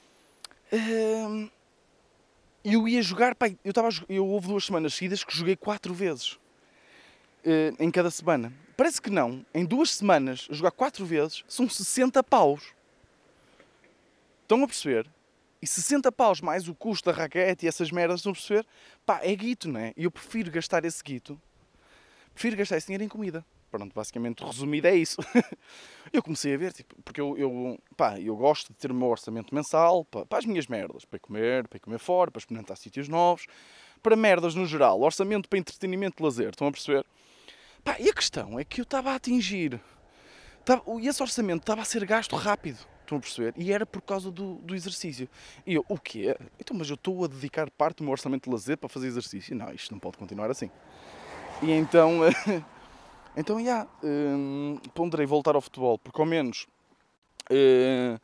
Hum, 0.73 1.49
eu 2.65 2.89
ia 2.89 3.01
jogar, 3.01 3.35
pai, 3.37 3.57
eu, 3.65 3.71
estava, 3.71 3.89
eu 4.09 4.27
houve 4.27 4.49
duas 4.49 4.65
semanas 4.65 4.95
seguidas 4.95 5.23
que 5.23 5.37
joguei 5.37 5.55
quatro 5.55 5.95
vezes 5.95 6.33
uh, 7.45 7.77
em 7.79 7.91
cada 7.91 8.11
semana. 8.11 8.53
Parece 8.77 9.01
que 9.01 9.09
não, 9.09 9.47
em 9.55 9.65
duas 9.65 9.91
semanas, 9.91 10.49
jogar 10.51 10.73
quatro 10.73 11.07
vezes 11.07 11.45
são 11.47 11.69
60 11.69 12.23
paus. 12.25 12.75
Estão 14.43 14.63
a 14.65 14.67
perceber? 14.67 15.07
E 15.63 15.67
60 15.67 16.11
paus 16.13 16.41
mais 16.41 16.69
o 16.69 16.75
custo 16.75 17.11
da 17.11 17.17
raquete 17.17 17.65
e 17.65 17.69
essas 17.69 17.91
merdas, 17.91 18.21
estão 18.21 18.33
a 18.33 18.35
perceber? 18.35 18.67
Pá, 19.05 19.21
é 19.23 19.35
guito, 19.35 19.69
não 19.69 19.81
é? 19.81 19.93
E 19.97 20.05
eu 20.05 20.11
prefiro 20.11 20.51
gastar 20.51 20.85
esse 20.85 21.03
guito, 21.03 21.41
prefiro 22.35 22.57
gastar 22.57 22.77
esse 22.77 22.87
dinheiro 22.87 23.05
em 23.05 23.09
comida. 23.09 23.45
Pronto, 23.77 23.93
basicamente 23.93 24.43
resumido 24.43 24.87
é 24.87 24.97
isso. 24.97 25.19
eu 26.11 26.23
comecei 26.23 26.55
a 26.55 26.57
ver, 26.57 26.73
tipo, 26.73 26.97
porque 27.03 27.21
eu, 27.21 27.37
eu, 27.37 27.79
pá, 27.95 28.19
eu 28.19 28.35
gosto 28.35 28.69
de 28.69 28.79
ter 28.79 28.91
o 28.91 28.95
meu 28.95 29.09
orçamento 29.09 29.55
mensal 29.55 30.03
para, 30.07 30.25
para 30.25 30.39
as 30.39 30.47
minhas 30.47 30.67
merdas, 30.67 31.05
para 31.05 31.19
comer, 31.19 31.69
para 31.69 31.79
comer 31.79 31.99
fora, 31.99 32.31
para 32.31 32.39
experimentar 32.39 32.79
sítios 32.79 33.07
novos, 33.07 33.47
para 34.03 34.17
merdas 34.17 34.55
no 34.55 34.65
geral, 34.65 35.03
orçamento 35.03 35.47
para 35.47 35.59
entretenimento 35.59 36.23
e 36.23 36.25
lazer, 36.25 36.49
estão 36.49 36.69
a 36.69 36.73
perceber? 36.73 37.05
Pá, 37.85 37.97
e 38.01 38.09
a 38.09 38.15
questão 38.15 38.59
é 38.59 38.65
que 38.65 38.81
eu 38.81 38.85
estava 38.85 39.11
a 39.11 39.17
atingir, 39.17 39.79
estava, 40.59 40.83
esse 41.03 41.23
orçamento 41.23 41.61
estava 41.61 41.83
a 41.83 41.85
ser 41.85 42.07
gasto 42.07 42.35
rápido, 42.35 42.79
estão 43.03 43.19
a 43.19 43.21
perceber? 43.21 43.53
E 43.59 43.75
era 43.75 43.85
por 43.85 44.01
causa 44.01 44.31
do, 44.31 44.55
do 44.55 44.75
exercício. 44.75 45.29
E 45.67 45.75
eu, 45.75 45.85
o 45.87 45.99
quê? 45.99 46.35
Então, 46.59 46.75
mas 46.75 46.89
eu 46.89 46.95
estou 46.95 47.27
a 47.27 47.29
dedicar 47.29 47.71
parte 47.71 47.99
do 47.99 48.05
meu 48.05 48.13
orçamento 48.13 48.45
de 48.45 48.51
lazer 48.51 48.79
para 48.79 48.89
fazer 48.89 49.07
exercício? 49.07 49.55
Não, 49.55 49.71
isto 49.71 49.93
não 49.93 49.99
pode 49.99 50.17
continuar 50.17 50.51
assim. 50.51 50.71
E 51.63 51.71
então... 51.73 52.21
Então, 53.37 53.59
já, 53.59 53.65
yeah, 53.65 53.91
hum, 54.03 54.79
ponderei 54.95 55.27
voltar 55.27 55.55
ao 55.55 55.61
futebol, 55.61 55.99
porque 55.99 56.19
ao 56.19 56.27
menos, 56.27 56.67
uh, 57.51 58.19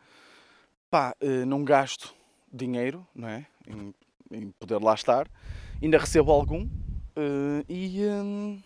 pá, 0.90 1.14
uh, 1.22 1.44
não 1.44 1.62
gasto 1.62 2.14
dinheiro, 2.50 3.06
não 3.14 3.28
é? 3.28 3.46
Em, 3.68 3.94
em, 4.30 4.50
poder 4.52 4.80
lá 4.80 4.94
estar, 4.94 5.28
ainda 5.82 5.98
recebo 5.98 6.32
algum, 6.32 6.64
uh, 6.64 7.62
e, 7.68 8.06
um, 8.06 8.62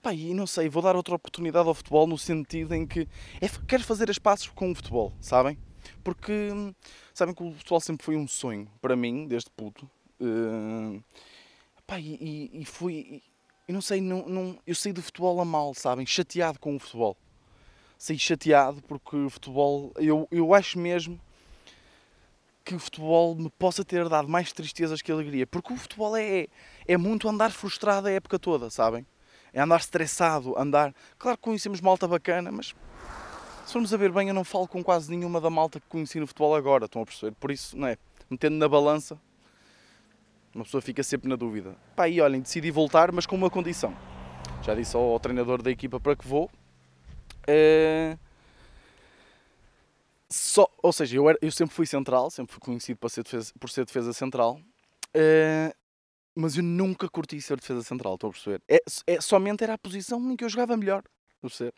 pá, 0.00 0.14
e 0.14 0.32
não 0.32 0.46
sei, 0.46 0.70
vou 0.70 0.82
dar 0.82 0.96
outra 0.96 1.14
oportunidade 1.14 1.68
ao 1.68 1.74
futebol 1.74 2.06
no 2.06 2.16
sentido 2.16 2.74
em 2.74 2.86
que 2.86 3.06
é, 3.42 3.48
quero 3.66 3.84
fazer 3.84 4.08
as 4.08 4.18
passos 4.18 4.48
com 4.48 4.72
o 4.72 4.74
futebol, 4.74 5.12
sabem? 5.20 5.58
Porque, 6.02 6.32
hum, 6.50 6.74
sabem 7.12 7.34
que 7.34 7.42
o 7.42 7.52
futebol 7.52 7.80
sempre 7.80 8.06
foi 8.06 8.16
um 8.16 8.26
sonho 8.26 8.66
para 8.80 8.96
mim, 8.96 9.26
desde 9.26 9.50
puto, 9.50 9.84
uh, 10.18 11.04
pá, 11.86 12.00
e, 12.00 12.50
e, 12.54 12.62
e 12.62 12.64
fui 12.64 13.22
eu 13.68 13.74
não 13.74 13.82
sei, 13.82 14.00
não, 14.00 14.26
não, 14.26 14.58
eu 14.66 14.74
saí 14.74 14.94
do 14.94 15.02
futebol 15.02 15.38
a 15.42 15.44
mal, 15.44 15.74
sabem? 15.74 16.06
Chateado 16.06 16.58
com 16.58 16.74
o 16.74 16.78
futebol. 16.78 17.14
Saí 17.98 18.18
chateado 18.18 18.80
porque 18.82 19.14
o 19.14 19.28
futebol, 19.28 19.92
eu, 19.96 20.26
eu 20.30 20.54
acho 20.54 20.78
mesmo 20.78 21.20
que 22.64 22.74
o 22.74 22.78
futebol 22.78 23.34
me 23.34 23.50
possa 23.50 23.84
ter 23.84 24.08
dado 24.08 24.26
mais 24.26 24.52
tristezas 24.54 25.02
que 25.02 25.12
alegria. 25.12 25.46
Porque 25.46 25.72
o 25.72 25.76
futebol 25.76 26.16
é, 26.16 26.46
é 26.86 26.96
muito 26.96 27.28
andar 27.28 27.50
frustrado 27.50 28.08
a 28.08 28.10
época 28.10 28.38
toda, 28.38 28.70
sabem? 28.70 29.06
É 29.52 29.60
andar 29.60 29.80
estressado, 29.80 30.58
andar. 30.58 30.94
Claro 31.18 31.36
que 31.36 31.44
conhecemos 31.44 31.82
malta 31.82 32.08
bacana, 32.08 32.50
mas 32.50 32.74
se 33.66 33.72
formos 33.72 33.92
a 33.92 33.98
ver 33.98 34.10
bem, 34.10 34.28
eu 34.28 34.34
não 34.34 34.44
falo 34.44 34.66
com 34.66 34.82
quase 34.82 35.10
nenhuma 35.10 35.42
da 35.42 35.50
malta 35.50 35.78
que 35.78 35.86
conheci 35.88 36.18
no 36.18 36.26
futebol 36.26 36.54
agora, 36.54 36.86
estão 36.86 37.02
a 37.02 37.04
perceber? 37.04 37.34
Por 37.38 37.50
isso, 37.50 37.76
não 37.76 37.86
é? 37.86 37.98
Metendo 38.30 38.56
na 38.56 38.68
balança, 38.68 39.20
uma 40.58 40.64
pessoa 40.64 40.82
fica 40.82 41.02
sempre 41.04 41.28
na 41.28 41.36
dúvida. 41.36 41.76
Pá, 41.94 42.08
e 42.08 42.20
olhem, 42.20 42.40
decidi 42.40 42.70
voltar, 42.70 43.12
mas 43.12 43.26
com 43.26 43.36
uma 43.36 43.48
condição. 43.48 43.96
Já 44.62 44.74
disse 44.74 44.96
ao, 44.96 45.02
ao 45.02 45.20
treinador 45.20 45.62
da 45.62 45.70
equipa 45.70 46.00
para 46.00 46.16
que 46.16 46.26
vou. 46.26 46.50
Uh, 47.48 48.18
só, 50.28 50.68
ou 50.82 50.92
seja, 50.92 51.16
eu, 51.16 51.28
era, 51.28 51.38
eu, 51.40 51.50
sempre 51.52 51.74
fui 51.74 51.86
central, 51.86 52.28
sempre 52.30 52.52
fui 52.52 52.60
conhecido 52.60 52.98
por 52.98 53.08
ser 53.08 53.22
defesa, 53.22 53.52
por 53.58 53.70
ser 53.70 53.84
defesa 53.84 54.12
central. 54.12 54.60
Uh, 55.16 55.72
mas 56.34 56.56
eu 56.56 56.62
nunca 56.62 57.08
curti 57.08 57.40
ser 57.40 57.56
defesa 57.56 57.82
central, 57.82 58.14
estou 58.14 58.30
a 58.30 58.32
perceber? 58.32 58.60
É, 58.68 58.80
é, 59.06 59.20
somente 59.20 59.62
era 59.62 59.74
a 59.74 59.78
posição 59.78 60.20
em 60.30 60.36
que 60.36 60.44
eu 60.44 60.48
jogava 60.48 60.76
melhor. 60.76 61.04
Perceber? 61.40 61.72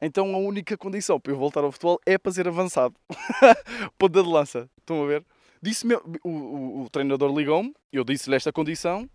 Então 0.00 0.34
a 0.34 0.38
única 0.38 0.76
condição 0.76 1.18
para 1.18 1.32
eu 1.32 1.38
voltar 1.38 1.64
ao 1.64 1.72
futebol 1.72 1.98
é 2.04 2.18
para 2.18 2.32
ser 2.32 2.46
avançado. 2.46 2.94
Ponta 3.98 4.22
de 4.22 4.28
lança. 4.28 4.70
Estão 4.78 5.02
a 5.02 5.06
ver? 5.06 5.24
Disse 5.62 5.86
o, 6.24 6.28
o, 6.28 6.82
o 6.82 6.90
treinador 6.90 7.36
ligou-me, 7.36 7.74
eu 7.92 8.02
disse-lhe 8.02 8.36
esta 8.36 8.52
condição, 8.52 9.08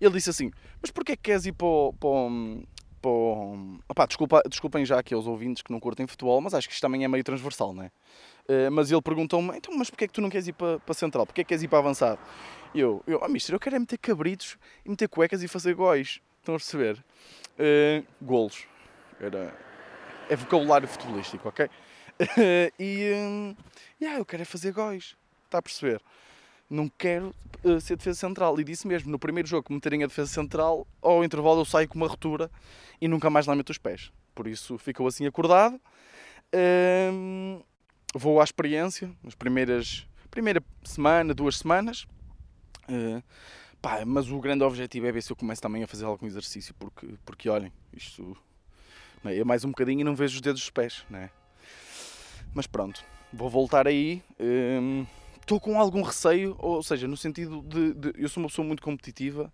ele 0.00 0.14
disse 0.14 0.30
assim: 0.30 0.50
Mas 0.80 0.90
porquê 0.90 1.16
que 1.16 1.22
queres 1.22 1.46
ir 1.46 1.52
para 1.52 1.66
o. 1.66 1.92
Para 1.92 3.94
para 3.94 4.06
desculpa, 4.06 4.42
desculpem 4.48 4.84
já 4.84 4.98
aqui 4.98 5.14
aos 5.14 5.26
ouvintes 5.26 5.62
que 5.62 5.72
não 5.72 5.80
curtem 5.80 6.06
futebol, 6.06 6.38
mas 6.40 6.52
acho 6.52 6.68
que 6.68 6.74
isto 6.74 6.82
também 6.82 7.02
é 7.02 7.08
meio 7.08 7.24
transversal, 7.24 7.72
não 7.72 7.84
é? 7.84 7.86
Uh, 7.86 8.70
mas 8.70 8.90
ele 8.90 9.00
perguntou-me: 9.00 9.56
Então, 9.56 9.74
mas 9.76 9.88
porquê 9.88 10.04
é 10.04 10.08
que 10.08 10.12
tu 10.12 10.20
não 10.20 10.28
queres 10.28 10.48
ir 10.48 10.52
para, 10.52 10.78
para 10.80 10.94
central? 10.94 11.26
Porquê 11.26 11.40
é 11.40 11.44
que 11.44 11.48
queres 11.48 11.62
ir 11.62 11.68
para 11.68 11.78
avançado? 11.78 12.18
Eu: 12.74 13.02
eu 13.06 13.20
oh, 13.22 13.28
mister, 13.28 13.54
eu 13.54 13.60
quero 13.60 13.76
é 13.76 13.78
meter 13.78 13.98
cabritos 13.98 14.58
meter 14.86 15.08
cuecas 15.08 15.42
e 15.42 15.48
fazer 15.48 15.74
góis. 15.74 16.20
Estão 16.38 16.54
a 16.54 16.58
perceber? 16.58 17.02
Uh, 17.58 18.04
golos. 18.20 18.66
Era... 19.18 19.54
É 20.28 20.36
vocabulário 20.36 20.88
futebolístico, 20.88 21.48
ok? 21.48 21.70
e. 22.78 23.12
Um, 23.14 23.56
yeah, 24.00 24.18
eu 24.18 24.26
quero 24.26 24.42
é 24.42 24.44
fazer 24.44 24.72
góis. 24.72 25.16
Está 25.50 25.58
a 25.58 25.62
perceber? 25.62 26.00
Não 26.70 26.88
quero 26.88 27.34
uh, 27.64 27.80
ser 27.80 27.96
defesa 27.96 28.20
central. 28.20 28.60
E 28.60 28.62
disse 28.62 28.86
mesmo, 28.86 29.10
no 29.10 29.18
primeiro 29.18 29.48
jogo 29.48 29.66
que 29.66 29.72
meterem 29.72 30.04
a 30.04 30.06
defesa 30.06 30.30
central, 30.30 30.86
ao 31.02 31.24
intervalo 31.24 31.60
eu 31.60 31.64
saio 31.64 31.88
com 31.88 31.96
uma 31.96 32.06
ruptura 32.06 32.48
e 33.00 33.08
nunca 33.08 33.28
mais 33.28 33.46
lá 33.46 33.56
meto 33.56 33.70
os 33.70 33.78
pés. 33.78 34.12
Por 34.32 34.46
isso 34.46 34.78
ficou 34.78 35.08
assim 35.08 35.26
acordado. 35.26 35.74
Uh, 36.54 37.60
vou 38.14 38.40
à 38.40 38.44
experiência, 38.44 39.10
nas 39.24 39.34
primeiras 39.34 40.06
primeira 40.30 40.62
semana, 40.84 41.34
duas 41.34 41.58
semanas. 41.58 42.06
Uh, 42.88 43.20
pá, 43.82 44.04
mas 44.06 44.30
o 44.30 44.38
grande 44.38 44.62
objetivo 44.62 45.08
é 45.08 45.10
ver 45.10 45.24
se 45.24 45.32
eu 45.32 45.36
começo 45.36 45.60
também 45.60 45.82
a 45.82 45.88
fazer 45.88 46.04
algum 46.04 46.26
exercício, 46.26 46.72
porque, 46.78 47.08
porque 47.24 47.48
olhem, 47.48 47.72
isto 47.92 48.36
é? 49.24 49.42
mais 49.42 49.64
um 49.64 49.70
bocadinho 49.70 50.02
e 50.02 50.04
não 50.04 50.14
vejo 50.14 50.36
os 50.36 50.40
dedos 50.40 50.60
dos 50.60 50.70
pés, 50.70 51.04
né? 51.10 51.28
Mas 52.54 52.68
pronto, 52.68 53.04
vou 53.32 53.50
voltar 53.50 53.88
aí. 53.88 54.22
Ehm, 54.38 55.04
estou 55.50 55.58
com 55.58 55.80
algum 55.80 56.02
receio, 56.02 56.54
ou 56.60 56.80
seja, 56.80 57.08
no 57.08 57.16
sentido 57.16 57.60
de, 57.62 57.92
de, 57.94 58.12
eu 58.22 58.28
sou 58.28 58.40
uma 58.40 58.48
pessoa 58.48 58.64
muito 58.64 58.80
competitiva 58.80 59.52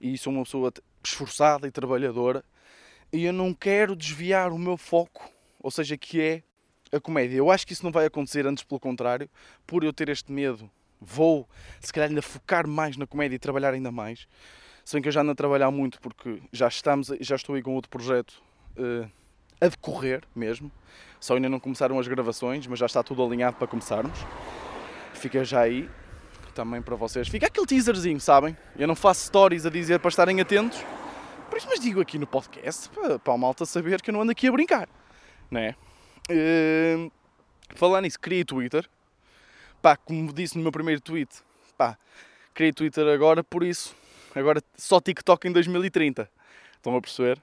e 0.00 0.16
sou 0.16 0.32
uma 0.32 0.42
pessoa 0.42 0.72
esforçada 1.04 1.68
e 1.68 1.70
trabalhadora 1.70 2.42
e 3.12 3.26
eu 3.26 3.32
não 3.32 3.52
quero 3.52 3.94
desviar 3.94 4.50
o 4.50 4.58
meu 4.58 4.78
foco, 4.78 5.30
ou 5.60 5.70
seja, 5.70 5.98
que 5.98 6.18
é 6.18 6.42
a 6.90 6.98
comédia. 6.98 7.36
Eu 7.36 7.50
acho 7.50 7.66
que 7.66 7.74
isso 7.74 7.84
não 7.84 7.92
vai 7.92 8.06
acontecer, 8.06 8.46
antes 8.46 8.64
pelo 8.64 8.80
contrário, 8.80 9.28
por 9.66 9.84
eu 9.84 9.92
ter 9.92 10.08
este 10.08 10.32
medo, 10.32 10.70
vou 10.98 11.46
se 11.78 11.92
calhar 11.92 12.08
ainda 12.08 12.22
focar 12.22 12.66
mais 12.66 12.96
na 12.96 13.06
comédia 13.06 13.36
e 13.36 13.38
trabalhar 13.38 13.74
ainda 13.74 13.92
mais. 13.92 14.26
Se 14.82 14.94
bem 14.94 15.02
que 15.02 15.08
eu 15.08 15.12
já 15.12 15.20
ando 15.20 15.32
a 15.32 15.34
trabalhar 15.34 15.70
muito 15.70 16.00
porque 16.00 16.40
já 16.50 16.68
estamos, 16.68 17.12
já 17.20 17.36
estou 17.36 17.54
aí 17.54 17.62
com 17.62 17.74
outro 17.74 17.90
projeto 17.90 18.42
uh, 18.78 19.10
a 19.60 19.68
decorrer 19.68 20.22
mesmo. 20.34 20.72
Só 21.20 21.34
ainda 21.34 21.50
não 21.50 21.60
começaram 21.60 21.98
as 21.98 22.08
gravações, 22.08 22.66
mas 22.66 22.78
já 22.78 22.86
está 22.86 23.02
tudo 23.02 23.22
alinhado 23.22 23.58
para 23.58 23.66
começarmos. 23.66 24.18
Fica 25.18 25.44
já 25.44 25.60
aí 25.60 25.90
também 26.54 26.80
para 26.80 26.94
vocês. 26.96 27.28
Fica 27.28 27.46
aquele 27.46 27.66
teaserzinho, 27.66 28.20
sabem? 28.20 28.56
Eu 28.76 28.86
não 28.86 28.94
faço 28.94 29.26
stories 29.26 29.66
a 29.66 29.70
dizer 29.70 29.98
para 29.98 30.08
estarem 30.08 30.40
atentos. 30.40 30.78
Por 31.50 31.58
isso, 31.58 31.66
mas 31.68 31.80
digo 31.80 32.00
aqui 32.00 32.18
no 32.18 32.26
podcast 32.26 32.88
para, 32.90 33.18
para 33.18 33.34
a 33.34 33.38
malta 33.38 33.66
saber 33.66 34.00
que 34.00 34.10
eu 34.10 34.12
não 34.12 34.22
ando 34.22 34.32
aqui 34.32 34.46
a 34.46 34.52
brincar. 34.52 34.88
Né? 35.50 35.74
Uh, 36.30 37.10
falando 37.74 38.04
nisso, 38.04 38.20
criei 38.20 38.44
Twitter. 38.44 38.88
Pá, 39.80 39.96
como 39.96 40.32
disse 40.32 40.56
no 40.56 40.62
meu 40.62 40.72
primeiro 40.72 41.00
tweet, 41.00 41.30
pá, 41.76 41.96
criei 42.52 42.72
Twitter 42.72 43.06
agora, 43.06 43.44
por 43.44 43.62
isso, 43.62 43.94
agora 44.34 44.60
só 44.76 45.00
TikTok 45.00 45.46
em 45.46 45.52
2030. 45.52 46.28
Estão 46.76 46.96
a 46.96 47.00
perceber? 47.00 47.40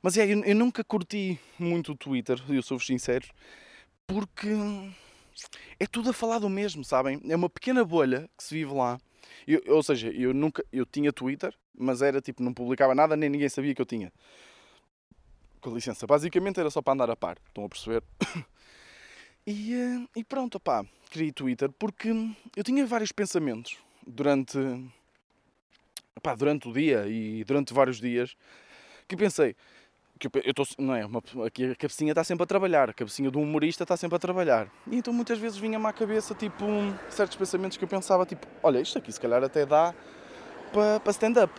Mas 0.00 0.16
é, 0.16 0.24
eu, 0.24 0.44
eu 0.44 0.54
nunca 0.54 0.84
curti 0.84 1.38
muito 1.58 1.92
o 1.92 1.96
Twitter, 1.96 2.40
eu 2.48 2.62
sou-vos 2.62 2.86
sincero, 2.86 3.26
porque 4.06 4.48
é 5.78 5.86
tudo 5.86 6.10
a 6.10 6.12
falar 6.12 6.38
do 6.38 6.48
mesmo, 6.48 6.84
sabem? 6.84 7.20
É 7.28 7.36
uma 7.36 7.48
pequena 7.48 7.84
bolha 7.84 8.28
que 8.36 8.44
se 8.44 8.54
vive 8.54 8.72
lá. 8.72 9.00
Eu, 9.46 9.62
ou 9.68 9.82
seja, 9.82 10.10
eu 10.10 10.34
nunca 10.34 10.64
eu 10.72 10.84
tinha 10.84 11.12
Twitter, 11.12 11.54
mas 11.76 12.02
era 12.02 12.20
tipo, 12.20 12.42
não 12.42 12.52
publicava 12.52 12.94
nada, 12.94 13.16
nem 13.16 13.30
ninguém 13.30 13.48
sabia 13.48 13.74
que 13.74 13.80
eu 13.80 13.86
tinha. 13.86 14.12
Com 15.60 15.74
licença, 15.74 16.06
basicamente 16.06 16.58
era 16.58 16.70
só 16.70 16.80
para 16.80 16.94
andar 16.94 17.10
a 17.10 17.16
par, 17.16 17.38
estão 17.48 17.64
a 17.64 17.68
perceber? 17.68 18.02
E, 19.46 19.74
eh, 19.74 20.06
e 20.16 20.22
pronto, 20.22 20.56
opá, 20.56 20.84
criei 21.10 21.32
Twitter 21.32 21.72
porque 21.72 22.10
eu 22.54 22.62
tinha 22.62 22.86
vários 22.86 23.10
pensamentos 23.10 23.78
durante, 24.06 24.58
opá, 26.14 26.34
durante 26.34 26.68
o 26.68 26.72
dia 26.72 27.08
e 27.08 27.42
durante 27.44 27.72
vários 27.72 27.98
dias 27.98 28.36
que 29.08 29.16
pensei, 29.16 29.56
que 30.28 30.38
eu, 30.44 30.54
tô, 30.54 30.64
não 30.78 30.94
é, 30.94 31.06
uma, 31.06 31.22
aqui 31.46 31.70
a 31.70 31.74
cabecinha 31.74 32.12
está 32.12 32.22
sempre 32.22 32.44
a 32.44 32.46
trabalhar, 32.46 32.90
a 32.90 32.92
cabecinha 32.92 33.30
do 33.30 33.40
humorista 33.40 33.84
está 33.84 33.96
sempre 33.96 34.16
a 34.16 34.18
trabalhar. 34.18 34.68
E 34.86 34.96
então 34.96 35.12
muitas 35.12 35.38
vezes 35.38 35.56
vinha-me 35.56 35.86
à 35.86 35.92
cabeça 35.92 36.34
tipo 36.34 36.66
certos 37.08 37.36
pensamentos 37.36 37.78
que 37.78 37.84
eu 37.84 37.88
pensava 37.88 38.26
tipo, 38.26 38.46
olha, 38.62 38.80
isto 38.80 38.98
aqui 38.98 39.10
se 39.10 39.18
calhar 39.18 39.42
até 39.42 39.64
dá 39.64 39.94
para 40.72 41.00
pa 41.00 41.10
stand-up. 41.10 41.52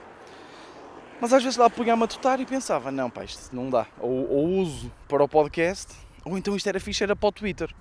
Mas 1.20 1.34
às 1.34 1.44
vezes 1.44 1.58
lá 1.58 1.70
me 1.70 1.92
a 1.92 2.36
e 2.40 2.46
pensava, 2.46 2.92
não 2.92 3.10
pá, 3.10 3.24
isto 3.24 3.56
não 3.56 3.70
dá. 3.70 3.88
Ou, 4.00 4.30
ou 4.30 4.48
uso 4.48 4.92
para 5.08 5.24
o 5.24 5.28
podcast, 5.28 5.94
ou 6.24 6.38
então 6.38 6.56
isto 6.56 6.68
era 6.68 6.80
fixe, 6.80 7.04
era 7.04 7.16
para 7.16 7.30
o 7.30 7.32
Twitter. 7.32 7.74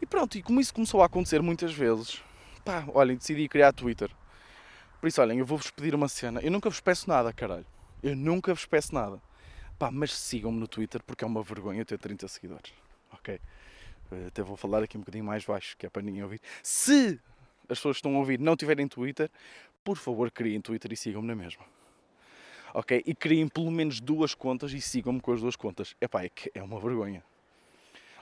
E 0.00 0.06
pronto, 0.06 0.36
e 0.36 0.42
como 0.42 0.60
isso 0.60 0.74
começou 0.74 1.02
a 1.02 1.06
acontecer 1.06 1.40
muitas 1.40 1.72
vezes, 1.72 2.22
pá, 2.64 2.84
olhem, 2.92 3.16
decidi 3.16 3.48
criar 3.48 3.72
Twitter. 3.72 4.10
Por 5.00 5.08
isso, 5.08 5.20
olhem, 5.20 5.38
eu 5.38 5.46
vou-vos 5.46 5.70
pedir 5.70 5.94
uma 5.94 6.08
cena. 6.08 6.40
Eu 6.40 6.50
nunca 6.50 6.70
vos 6.70 6.80
peço 6.80 7.08
nada, 7.08 7.32
caralho. 7.32 7.66
Eu 8.02 8.16
nunca 8.16 8.54
vos 8.54 8.64
peço 8.64 8.94
nada. 8.94 9.20
Pá, 9.84 9.90
mas 9.90 10.14
sigam-me 10.14 10.58
no 10.58 10.66
Twitter 10.66 11.02
porque 11.02 11.24
é 11.24 11.26
uma 11.26 11.42
vergonha 11.42 11.84
ter 11.84 11.98
30 11.98 12.26
seguidores. 12.26 12.72
Ok? 13.12 13.38
Eh, 14.12 14.26
até 14.28 14.42
vou 14.42 14.56
falar 14.56 14.82
aqui 14.82 14.96
um 14.96 15.00
bocadinho 15.00 15.26
mais 15.26 15.44
baixo, 15.44 15.76
que 15.76 15.84
é 15.84 15.90
para 15.90 16.00
ninguém 16.00 16.22
ouvir. 16.22 16.40
Se 16.62 17.20
as 17.68 17.76
pessoas 17.76 17.96
que 17.96 17.98
estão 17.98 18.16
a 18.16 18.18
ouvir 18.18 18.40
não 18.40 18.56
tiverem 18.56 18.88
Twitter, 18.88 19.30
por 19.84 19.98
favor 19.98 20.30
criem 20.30 20.58
Twitter 20.62 20.90
e 20.90 20.96
sigam-me 20.96 21.28
na 21.28 21.34
mesma. 21.34 21.66
Ok? 22.72 23.02
E 23.04 23.14
criem 23.14 23.46
pelo 23.46 23.70
menos 23.70 24.00
duas 24.00 24.32
contas 24.32 24.72
e 24.72 24.80
sigam-me 24.80 25.20
com 25.20 25.34
as 25.34 25.42
duas 25.42 25.54
contas. 25.54 25.94
É 26.00 26.08
que 26.30 26.50
é 26.54 26.62
uma 26.62 26.80
vergonha. 26.80 27.22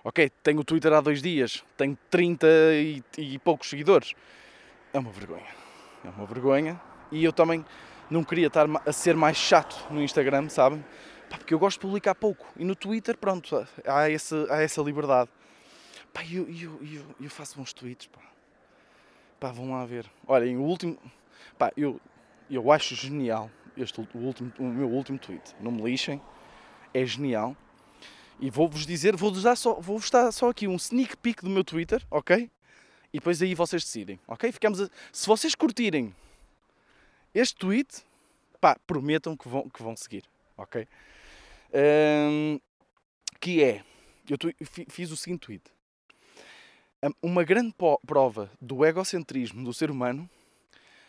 Ok, 0.03 0.33
tenho 0.43 0.59
o 0.59 0.65
Twitter 0.65 0.93
há 0.93 1.01
dois 1.01 1.23
dias, 1.23 1.65
tenho 1.77 1.97
30 2.11 2.45
e, 2.75 3.05
e 3.19 3.39
poucos 3.39 3.71
seguidores. 3.71 4.15
É 4.93 4.99
uma 4.99 5.13
vergonha. 5.13 5.55
É 6.05 6.09
uma 6.09 6.27
vergonha. 6.27 6.81
E 7.13 7.23
eu 7.23 7.33
também 7.33 7.65
não 8.11 8.25
queria 8.25 8.49
estar 8.49 8.67
a 8.85 8.93
ser 8.93 9.15
mais 9.15 9.37
chato 9.37 9.87
no 9.93 10.03
Instagram, 10.03 10.49
sabem? 10.49 10.85
Porque 11.39 11.55
eu 11.55 11.59
gosto 11.59 11.79
de 11.79 11.87
publicar 11.87 12.15
pouco. 12.15 12.47
E 12.57 12.65
no 12.65 12.75
Twitter, 12.75 13.17
pronto, 13.17 13.67
há 13.87 14.11
essa, 14.11 14.47
há 14.53 14.63
essa 14.63 14.81
liberdade. 14.83 15.31
Pá, 16.13 16.23
eu, 16.25 16.49
eu, 16.49 16.79
eu, 16.83 17.05
eu 17.21 17.31
faço 17.31 17.57
bons 17.57 17.73
tweets, 17.73 18.07
pá. 18.07 18.21
Pá, 19.41 19.51
vão 19.51 19.73
lá 19.73 19.85
ver. 19.85 20.11
Olhem, 20.27 20.57
o 20.57 20.63
último... 20.63 20.99
Pá, 21.59 21.73
eu, 21.77 22.01
eu 22.51 22.71
acho 22.71 22.95
genial 22.95 23.51
este, 23.77 24.01
o, 24.01 24.19
último, 24.19 24.53
o 24.59 24.65
meu 24.65 24.89
último 24.89 25.19
tweet. 25.19 25.55
Não 25.61 25.71
me 25.71 25.83
lixem. 25.83 26.21
É 26.93 27.05
genial. 27.05 27.57
E 28.39 28.51
vou-vos 28.51 28.85
dizer, 28.85 29.17
vou-vos 29.17 29.43
dar, 29.43 29.57
só, 29.57 29.75
vou 29.81 30.01
dar 30.11 30.33
só 30.33 30.51
aqui 30.51 30.67
um 30.67 30.77
sneak 30.77 31.17
peek 31.17 31.43
do 31.43 31.51
meu 31.51 31.65
Twitter, 31.65 32.05
ok? 32.11 32.51
E 33.13 33.19
depois 33.19 33.41
aí 33.41 33.55
vocês 33.55 33.85
decidem, 33.85 34.19
ok? 34.27 34.51
Ficamos 34.51 34.81
a... 34.81 34.89
Se 35.13 35.27
vocês 35.27 35.55
curtirem 35.55 36.15
este 37.35 37.55
tweet, 37.57 38.05
pá, 38.61 38.77
prometam 38.87 39.37
que 39.37 39.49
vão, 39.49 39.69
que 39.69 39.83
vão 39.83 39.97
seguir, 39.97 40.25
ok? 40.57 40.89
Um, 41.75 42.61
que 43.41 43.63
é, 43.63 43.83
eu 44.29 44.37
fiz 44.89 45.11
o 45.11 45.17
seguinte 45.17 45.47
tweet. 45.47 45.65
Uma 47.21 47.43
grande 47.43 47.75
prova 48.07 48.51
do 48.61 48.85
egocentrismo 48.85 49.65
do 49.65 49.73
ser 49.73 49.91
humano 49.91 50.29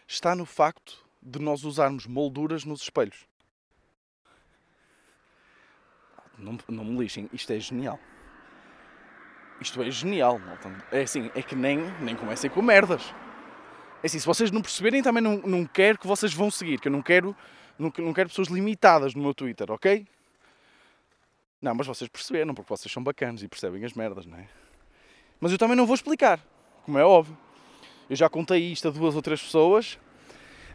está 0.08 0.36
no 0.36 0.46
facto 0.46 1.06
de 1.22 1.40
nós 1.40 1.64
usarmos 1.64 2.08
molduras 2.08 2.66
nos 2.66 2.82
espelhos. 2.82 3.28
Não, 6.38 6.58
não 6.68 6.84
me 6.84 6.98
lixem, 6.98 7.30
isto 7.32 7.52
é 7.54 7.60
genial. 7.60 8.00
Isto 9.62 9.82
é 9.82 9.92
genial, 9.92 10.42
É 10.92 11.02
assim, 11.02 11.30
é 11.36 11.42
que 11.42 11.56
nem, 11.56 11.80
nem 12.02 12.16
comecem 12.16 12.50
com 12.50 12.62
merdas. 12.62 13.14
É 14.02 14.08
assim, 14.08 14.20
se 14.20 14.26
vocês 14.26 14.50
não 14.50 14.62
perceberem, 14.62 15.04
também 15.04 15.22
não, 15.22 15.38
não 15.38 15.66
quero 15.66 16.00
que 16.00 16.08
vocês 16.08 16.34
vão 16.34 16.50
seguir, 16.50 16.80
que 16.80 16.88
eu 16.88 16.92
não 16.92 17.02
quero, 17.02 17.36
não, 17.78 17.94
não 18.00 18.14
quero 18.14 18.30
pessoas 18.30 18.48
limitadas 18.48 19.14
no 19.14 19.22
meu 19.22 19.34
Twitter, 19.34 19.72
ok? 19.72 20.06
Não, 21.64 21.74
mas 21.74 21.88
vocês 21.88 22.10
perceberam, 22.10 22.54
porque 22.54 22.68
vocês 22.68 22.92
são 22.92 23.02
bacanas 23.02 23.42
e 23.42 23.48
percebem 23.48 23.86
as 23.86 23.94
merdas, 23.94 24.26
não 24.26 24.38
é? 24.38 24.50
Mas 25.40 25.54
eu 25.54 25.58
também 25.58 25.78
não 25.78 25.86
vou 25.86 25.96
explicar, 25.96 26.38
como 26.84 27.00
é 27.00 27.06
óbvio. 27.06 27.38
Eu 28.10 28.18
já 28.18 28.28
contei 28.28 28.60
isto 28.70 28.90
a 28.90 28.92
duas 28.92 29.16
ou 29.16 29.22
três 29.22 29.42
pessoas. 29.42 29.98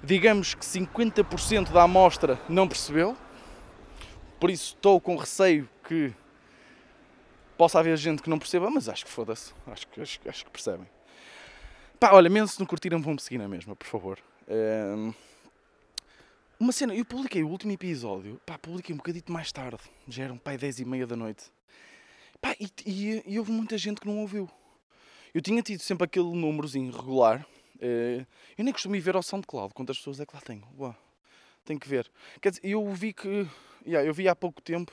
Digamos 0.03 0.55
que 0.55 0.65
50% 0.65 1.73
da 1.73 1.83
amostra 1.83 2.41
não 2.49 2.67
percebeu. 2.67 3.15
Por 4.41 4.49
isso 4.49 4.77
estou 4.77 4.99
com 4.99 5.15
receio 5.17 5.69
que 5.87 6.11
possa 7.59 7.79
haver 7.81 7.99
gente 7.99 8.23
que 8.23 8.31
não 8.31 8.39
perceba, 8.39 8.71
mas 8.71 8.89
acho 8.89 9.05
que 9.05 9.11
foda-se. 9.11 9.53
Acho, 9.67 9.87
acho, 10.01 10.21
acho 10.27 10.45
que 10.47 10.51
percebem. 10.51 10.89
Pá, 12.01 12.13
olha, 12.15 12.31
mesmo 12.31 12.49
se 12.49 12.59
não 12.59 12.67
curtiram, 12.67 13.03
vão-me 13.03 13.21
seguir 13.21 13.37
na 13.37 13.47
mesma, 13.47 13.77
por 13.77 13.87
favor. 13.87 14.19
Um... 14.49 15.13
Uma 16.61 16.73
cena, 16.73 16.93
eu 16.93 17.05
publiquei 17.05 17.45
o 17.45 17.49
último 17.49 17.71
episódio, 17.71 18.41
pá, 18.45 18.59
publiquei 18.59 18.93
um 18.93 18.97
bocadito 18.97 19.31
mais 19.31 19.53
tarde, 19.53 19.79
já 20.09 20.25
eram 20.25 20.37
pá, 20.37 20.57
10 20.57 20.81
e 20.81 20.85
meia 20.85 21.07
da 21.07 21.15
noite. 21.15 21.45
Pá, 22.41 22.53
e, 22.59 22.69
e, 22.85 23.23
e, 23.25 23.39
houve 23.39 23.53
muita 23.53 23.79
gente 23.79 24.01
que 24.01 24.09
não 24.09 24.19
ouviu. 24.19 24.51
Eu 25.33 25.41
tinha 25.41 25.63
tido 25.63 25.81
sempre 25.83 26.07
aquele 26.07 26.27
númerozinho 26.27 26.91
regular. 26.91 27.47
Eh, 27.81 28.27
eu 28.57 28.65
nem 28.65 28.73
costumo 28.73 28.97
ir 28.97 29.01
ver 29.01 29.15
ao 29.15 29.23
SoundCloud 29.23 29.73
quantas 29.73 29.99
pessoas 29.99 30.19
é 30.19 30.27
que 30.27 30.35
lá 30.35 30.41
tenho. 30.41 30.67
Uau, 30.77 30.97
tenho 31.65 31.79
que 31.79 31.89
ver. 31.89 32.11
Quer 32.41 32.51
dizer, 32.51 32.65
eu 32.65 32.93
vi 32.93 33.13
que. 33.13 33.47
Yeah, 33.87 34.05
eu 34.05 34.13
vi 34.13 34.27
há 34.27 34.35
pouco 34.35 34.61
tempo, 34.61 34.93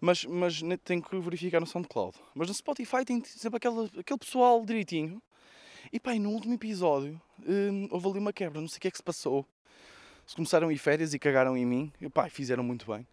mas, 0.00 0.24
mas 0.24 0.60
tenho 0.84 1.02
que 1.02 1.18
verificar 1.18 1.58
no 1.58 1.66
SoundCloud. 1.66 2.16
Mas 2.32 2.46
no 2.46 2.54
Spotify 2.54 3.04
tem 3.04 3.24
sempre 3.24 3.56
aquele, 3.56 3.90
aquele 3.98 4.18
pessoal 4.20 4.64
direitinho. 4.64 5.20
E 5.92 5.98
pá, 5.98 6.14
e 6.14 6.20
no 6.20 6.30
último 6.30 6.54
episódio 6.54 7.20
um, 7.44 7.88
houve 7.90 8.08
ali 8.08 8.18
uma 8.20 8.32
quebra, 8.32 8.60
não 8.60 8.68
sei 8.68 8.78
o 8.78 8.80
que 8.80 8.86
é 8.86 8.90
que 8.92 8.96
se 8.96 9.02
passou 9.02 9.44
se 10.26 10.34
começaram 10.34 10.68
a 10.68 10.72
ir 10.72 10.78
férias 10.78 11.14
e 11.14 11.18
cagaram 11.18 11.56
em 11.56 11.64
mim, 11.64 11.92
pá, 12.12 12.28
fizeram 12.28 12.64
muito 12.64 12.90
bem. 12.90 13.06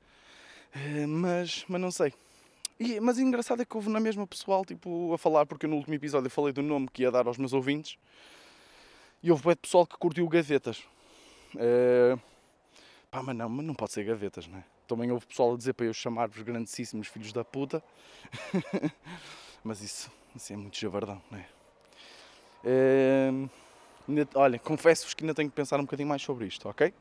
Uh, 0.76 1.08
mas, 1.08 1.63
mas 1.67 1.80
não 1.80 1.91
sei. 1.91 2.13
E, 2.80 2.99
mas 2.99 3.19
engraçado 3.19 3.62
é 3.62 3.65
que 3.65 3.76
houve 3.76 3.89
na 3.89 3.99
mesma 3.99 4.26
pessoal 4.26 4.65
tipo, 4.65 5.13
a 5.13 5.17
falar, 5.17 5.45
porque 5.45 5.67
no 5.67 5.76
último 5.76 5.93
episódio 5.93 6.26
eu 6.28 6.32
falei 6.32 6.52
do 6.52 6.63
nome 6.63 6.88
que 6.91 7.04
ia 7.04 7.12
dar 7.12 7.28
aos 7.28 7.38
meus 7.38 7.54
ouvintes. 7.54 7.97
E 9.21 9.32
houve 9.32 9.45
bem 9.45 9.56
pessoal 9.56 9.86
que 9.86 9.95
curtiu 9.97 10.28
gavetas. 10.28 10.84
Uh, 11.56 12.19
pá, 13.12 13.21
mas 13.21 13.36
não, 13.36 13.47
mas 13.47 13.65
não 13.65 13.76
pode 13.76 13.93
ser 13.93 14.04
gavetas, 14.04 14.47
não 14.47 14.58
é? 14.58 14.63
Também 14.88 15.12
houve 15.12 15.26
pessoal 15.26 15.54
a 15.54 15.58
dizer 15.58 15.73
para 15.73 15.86
eu 15.86 15.93
chamar-vos 15.93 16.41
grandíssimos 16.41 17.08
filhos 17.08 17.32
da 17.32 17.45
puta. 17.45 17.82
mas 19.63 19.82
isso, 19.82 20.12
isso 20.36 20.52
é 20.52 20.58
muito 20.58 20.78
javardão, 20.78 21.21
não 21.32 21.38
é? 21.38 21.45
Uh, 22.65 23.49
olha, 24.36 24.60
confesso-vos 24.60 25.13
que 25.13 25.23
ainda 25.23 25.34
tenho 25.34 25.49
que 25.49 25.56
pensar 25.56 25.80
um 25.80 25.84
bocadinho 25.84 26.10
mais 26.10 26.21
sobre 26.21 26.47
isto, 26.47 26.67
ok? 26.67 26.93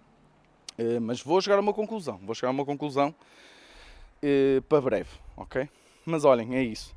Uh, 0.78 1.00
mas 1.00 1.20
vou 1.20 1.40
chegar 1.40 1.56
a 1.56 1.60
uma 1.60 1.72
conclusão. 1.72 2.18
Vou 2.18 2.34
chegar 2.34 2.48
a 2.48 2.52
uma 2.52 2.64
conclusão 2.64 3.14
uh, 4.22 4.62
para 4.62 4.80
breve, 4.80 5.10
ok? 5.36 5.68
Mas 6.04 6.24
olhem, 6.24 6.56
é 6.56 6.62
isso. 6.62 6.94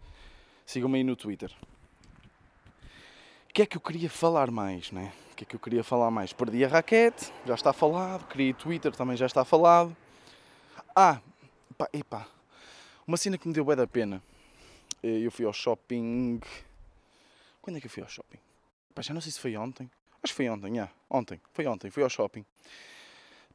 Sigam-me 0.66 0.98
aí 0.98 1.04
no 1.04 1.16
Twitter. 1.16 1.52
O 3.50 3.54
que 3.54 3.62
é 3.62 3.66
que 3.66 3.78
eu 3.78 3.82
queria 3.82 4.10
falar 4.10 4.52
mais, 4.52 4.92
né? 4.92 5.14
O 5.32 5.36
que 5.36 5.44
é 5.44 5.48
que 5.48 5.56
eu 5.56 5.60
queria 5.60 5.84
falar 5.84 6.10
mais? 6.10 6.34
Perdi 6.34 6.64
a 6.64 6.68
raquete, 6.68 7.32
já 7.46 7.54
está 7.54 7.74
falado. 7.74 8.26
Criei 8.28 8.54
Twitter, 8.54 8.96
também 8.96 9.18
já 9.18 9.26
está 9.26 9.44
falado. 9.46 9.96
Ah, 10.96 11.20
pá, 11.78 11.90
epá. 11.94 12.28
Uma 13.06 13.18
cena 13.18 13.38
que 13.38 13.48
me 13.48 13.54
deu 13.54 13.66
bem 13.66 13.76
da 13.76 13.86
pena. 13.86 14.22
Eh, 15.04 15.20
eu 15.20 15.32
fui 15.32 15.46
ao 15.46 15.54
shopping. 15.54 16.40
Quando 17.62 17.78
é 17.78 17.80
que 17.80 17.88
eu 17.88 17.92
fui 17.92 18.02
ao 18.02 18.10
shopping? 18.10 18.40
Pá, 18.94 19.02
já 19.02 19.14
não 19.14 19.22
sei 19.22 19.32
se 19.32 19.40
foi 19.40 19.56
ontem. 19.56 19.90
Acho 20.24 20.34
que 20.34 20.38
foi 20.38 20.50
ontem, 20.50 20.72
yeah. 20.72 20.92
ontem. 21.10 21.40
Foi 21.54 21.68
ontem, 21.68 21.92
fui 21.92 22.02
ao 22.02 22.10
shopping. 22.10 22.46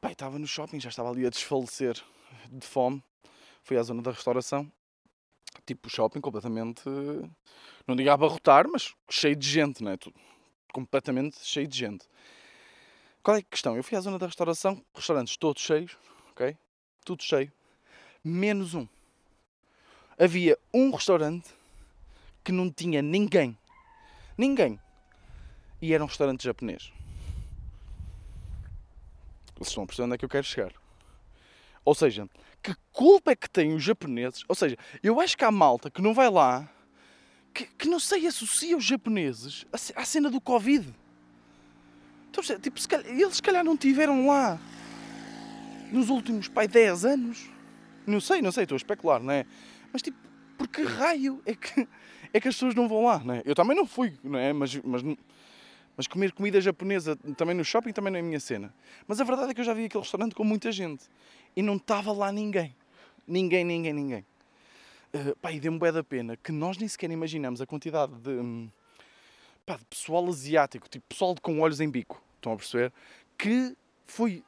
Pá, 0.01 0.11
estava 0.11 0.39
no 0.39 0.47
shopping, 0.47 0.79
já 0.79 0.89
estava 0.89 1.11
ali 1.11 1.25
a 1.25 1.29
desfalecer 1.29 1.95
de 2.51 2.65
fome. 2.65 3.03
Fui 3.63 3.77
à 3.77 3.83
zona 3.83 4.01
da 4.01 4.11
restauração. 4.11 4.69
Tipo, 5.65 5.89
shopping 5.89 6.19
completamente. 6.19 6.81
Não 7.87 7.95
digo 7.95 8.09
a 8.09 8.13
abarrotar, 8.13 8.67
mas 8.67 8.95
cheio 9.07 9.35
de 9.35 9.47
gente, 9.47 9.83
né? 9.83 9.97
Completamente 10.73 11.37
cheio 11.45 11.67
de 11.67 11.77
gente. 11.77 12.05
Qual 13.21 13.37
é 13.37 13.41
a 13.41 13.43
questão? 13.43 13.77
Eu 13.77 13.83
fui 13.83 13.95
à 13.95 14.01
zona 14.01 14.17
da 14.17 14.25
restauração, 14.25 14.83
restaurantes 14.95 15.37
todos 15.37 15.61
cheios, 15.61 15.95
ok? 16.31 16.57
Tudo 17.05 17.21
cheio. 17.21 17.51
Menos 18.23 18.73
um. 18.73 18.87
Havia 20.17 20.57
um 20.73 20.89
restaurante 20.89 21.53
que 22.43 22.51
não 22.51 22.71
tinha 22.71 23.01
ninguém. 23.01 23.55
Ninguém 24.35 24.79
e 25.81 25.93
era 25.93 26.03
um 26.03 26.07
restaurante 26.07 26.43
japonês. 26.43 26.93
Vocês 29.61 29.69
estão 29.69 29.83
a 29.83 29.87
perceber 29.87 30.05
onde 30.07 30.15
é 30.15 30.17
que 30.17 30.25
eu 30.25 30.29
quero 30.29 30.43
chegar. 30.43 30.73
Ou 31.85 31.93
seja, 31.93 32.27
que 32.63 32.73
culpa 32.91 33.31
é 33.31 33.35
que 33.35 33.47
têm 33.47 33.75
os 33.75 33.83
japoneses? 33.83 34.43
Ou 34.47 34.55
seja, 34.55 34.75
eu 35.03 35.21
acho 35.21 35.37
que 35.37 35.45
há 35.45 35.51
malta 35.51 35.91
que 35.91 36.01
não 36.01 36.15
vai 36.15 36.31
lá, 36.31 36.67
que, 37.53 37.65
que 37.65 37.87
não 37.87 37.99
sei, 37.99 38.25
associa 38.25 38.75
os 38.75 38.83
japoneses 38.83 39.67
à 39.95 40.03
cena 40.03 40.31
do 40.31 40.41
Covid. 40.41 40.91
Então, 42.31 42.43
tipo, 42.59 42.79
se 42.79 42.87
calhar, 42.87 43.05
eles 43.07 43.35
se 43.35 43.41
calhar 43.41 43.63
não 43.63 43.77
tiveram 43.77 44.25
lá 44.25 44.59
nos 45.91 46.09
últimos, 46.09 46.47
pai, 46.47 46.67
10 46.67 47.05
anos. 47.05 47.49
Não 48.07 48.19
sei, 48.19 48.41
não 48.41 48.51
sei, 48.51 48.63
estou 48.63 48.75
a 48.75 48.77
especular, 48.77 49.21
não 49.21 49.31
é? 49.31 49.45
Mas 49.93 50.01
tipo, 50.01 50.17
por 50.57 50.67
que 50.67 50.81
raio 50.81 51.39
é 51.45 51.53
que, 51.53 51.87
é 52.33 52.39
que 52.39 52.47
as 52.47 52.55
pessoas 52.55 52.73
não 52.73 52.87
vão 52.87 53.03
lá, 53.03 53.19
não 53.19 53.35
é? 53.35 53.43
Eu 53.45 53.53
também 53.53 53.77
não 53.77 53.85
fui, 53.85 54.17
não 54.23 54.39
é? 54.39 54.53
Mas, 54.53 54.75
mas 54.77 55.03
mas 55.95 56.07
comer 56.07 56.31
comida 56.31 56.59
japonesa 56.61 57.15
também 57.37 57.55
no 57.55 57.63
shopping 57.63 57.91
também 57.91 58.11
não 58.11 58.17
é 58.17 58.21
a 58.21 58.25
minha 58.25 58.39
cena. 58.39 58.73
Mas 59.07 59.19
a 59.19 59.23
verdade 59.23 59.51
é 59.51 59.53
que 59.53 59.61
eu 59.61 59.65
já 59.65 59.73
vi 59.73 59.85
aquele 59.85 60.03
restaurante 60.03 60.33
com 60.33 60.43
muita 60.43 60.71
gente 60.71 61.05
e 61.55 61.61
não 61.61 61.75
estava 61.75 62.11
lá 62.11 62.31
ninguém. 62.31 62.75
Ninguém, 63.27 63.63
ninguém, 63.63 63.93
ninguém. 63.93 64.25
Uh, 65.13 65.35
pá, 65.37 65.51
e 65.51 65.59
deu-me 65.59 65.77
bué 65.77 65.91
da 65.91 66.03
pena 66.03 66.37
que 66.37 66.51
nós 66.51 66.77
nem 66.77 66.87
sequer 66.87 67.11
imaginamos 67.11 67.61
a 67.61 67.65
quantidade 67.65 68.13
de, 68.15 68.29
hum, 68.29 68.69
pá, 69.65 69.75
de 69.75 69.85
pessoal 69.85 70.25
asiático, 70.27 70.87
tipo 70.87 71.05
pessoal 71.07 71.35
com 71.41 71.59
olhos 71.59 71.81
em 71.81 71.89
bico, 71.89 72.21
estão 72.35 72.53
a 72.53 72.55
perceber? 72.55 72.93
Que 73.37 73.75
foi 74.07 74.43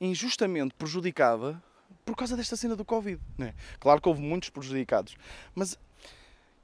injustamente 0.00 0.74
prejudicada 0.74 1.62
por 2.04 2.16
causa 2.16 2.36
desta 2.36 2.56
cena 2.56 2.76
do 2.76 2.84
Covid. 2.84 3.20
Né? 3.36 3.54
Claro 3.78 4.00
que 4.00 4.08
houve 4.08 4.20
muitos 4.20 4.50
prejudicados, 4.50 5.16
mas 5.54 5.78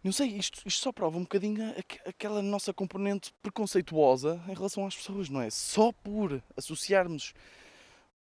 não 0.03 0.13
sei, 0.13 0.29
isto, 0.29 0.63
isto 0.67 0.83
só 0.83 0.93
prova 0.93 1.19
um 1.19 1.23
bocadinho 1.23 1.75
aquela 2.07 2.41
nossa 2.43 2.73
componente 2.73 3.33
preconceituosa 3.43 4.43
em 4.49 4.55
relação 4.55 4.87
às 4.87 4.97
pessoas, 4.97 5.29
não 5.29 5.41
é? 5.41 5.51
Só 5.51 5.93
por 5.93 6.43
associarmos 6.57 7.35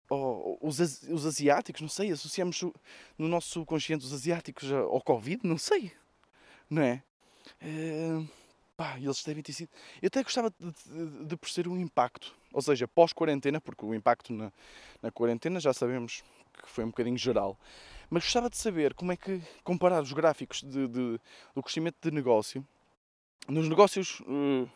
os, 0.10 0.80
os 1.04 1.26
asiáticos, 1.26 1.82
não 1.82 1.90
sei, 1.90 2.12
associamos 2.12 2.62
no 3.18 3.28
nosso 3.28 3.50
subconsciente 3.50 4.06
os 4.06 4.14
asiáticos 4.14 4.72
ao 4.72 5.02
Covid, 5.02 5.48
não 5.48 5.58
sei, 5.58 5.92
não 6.70 6.82
é? 6.82 7.04
é 7.62 8.24
pá, 8.76 8.98
eles 8.98 9.24
devem 9.24 9.44
ter 9.44 9.54
sido. 9.54 9.70
Eu 10.02 10.08
até 10.08 10.24
gostava 10.24 10.50
de, 10.50 10.72
de, 10.72 11.26
de 11.26 11.38
perceber 11.38 11.70
o 11.70 11.78
impacto 11.78 12.34
ou 12.52 12.62
seja, 12.62 12.88
pós-quarentena, 12.88 13.62
porque 13.62 13.86
o 13.86 13.94
impacto 13.94 14.34
na, 14.34 14.52
na 15.02 15.12
quarentena 15.12 15.60
já 15.60 15.74
sabemos 15.74 16.24
que 16.62 16.70
foi 16.70 16.84
um 16.84 16.88
bocadinho 16.88 17.18
geral. 17.18 17.58
Mas 18.10 18.24
gostava 18.24 18.50
de 18.50 18.58
saber 18.58 18.94
como 18.94 19.12
é 19.12 19.16
que 19.18 19.42
comparar 19.64 20.02
os 20.02 20.12
gráficos 20.12 20.62
de, 20.64 20.88
de, 20.88 21.20
do 21.54 21.62
crescimento 21.62 21.98
de 22.02 22.12
negócio 22.12 22.66
nos 23.48 23.70
negócios. 23.70 24.20
Uh, 24.22 24.70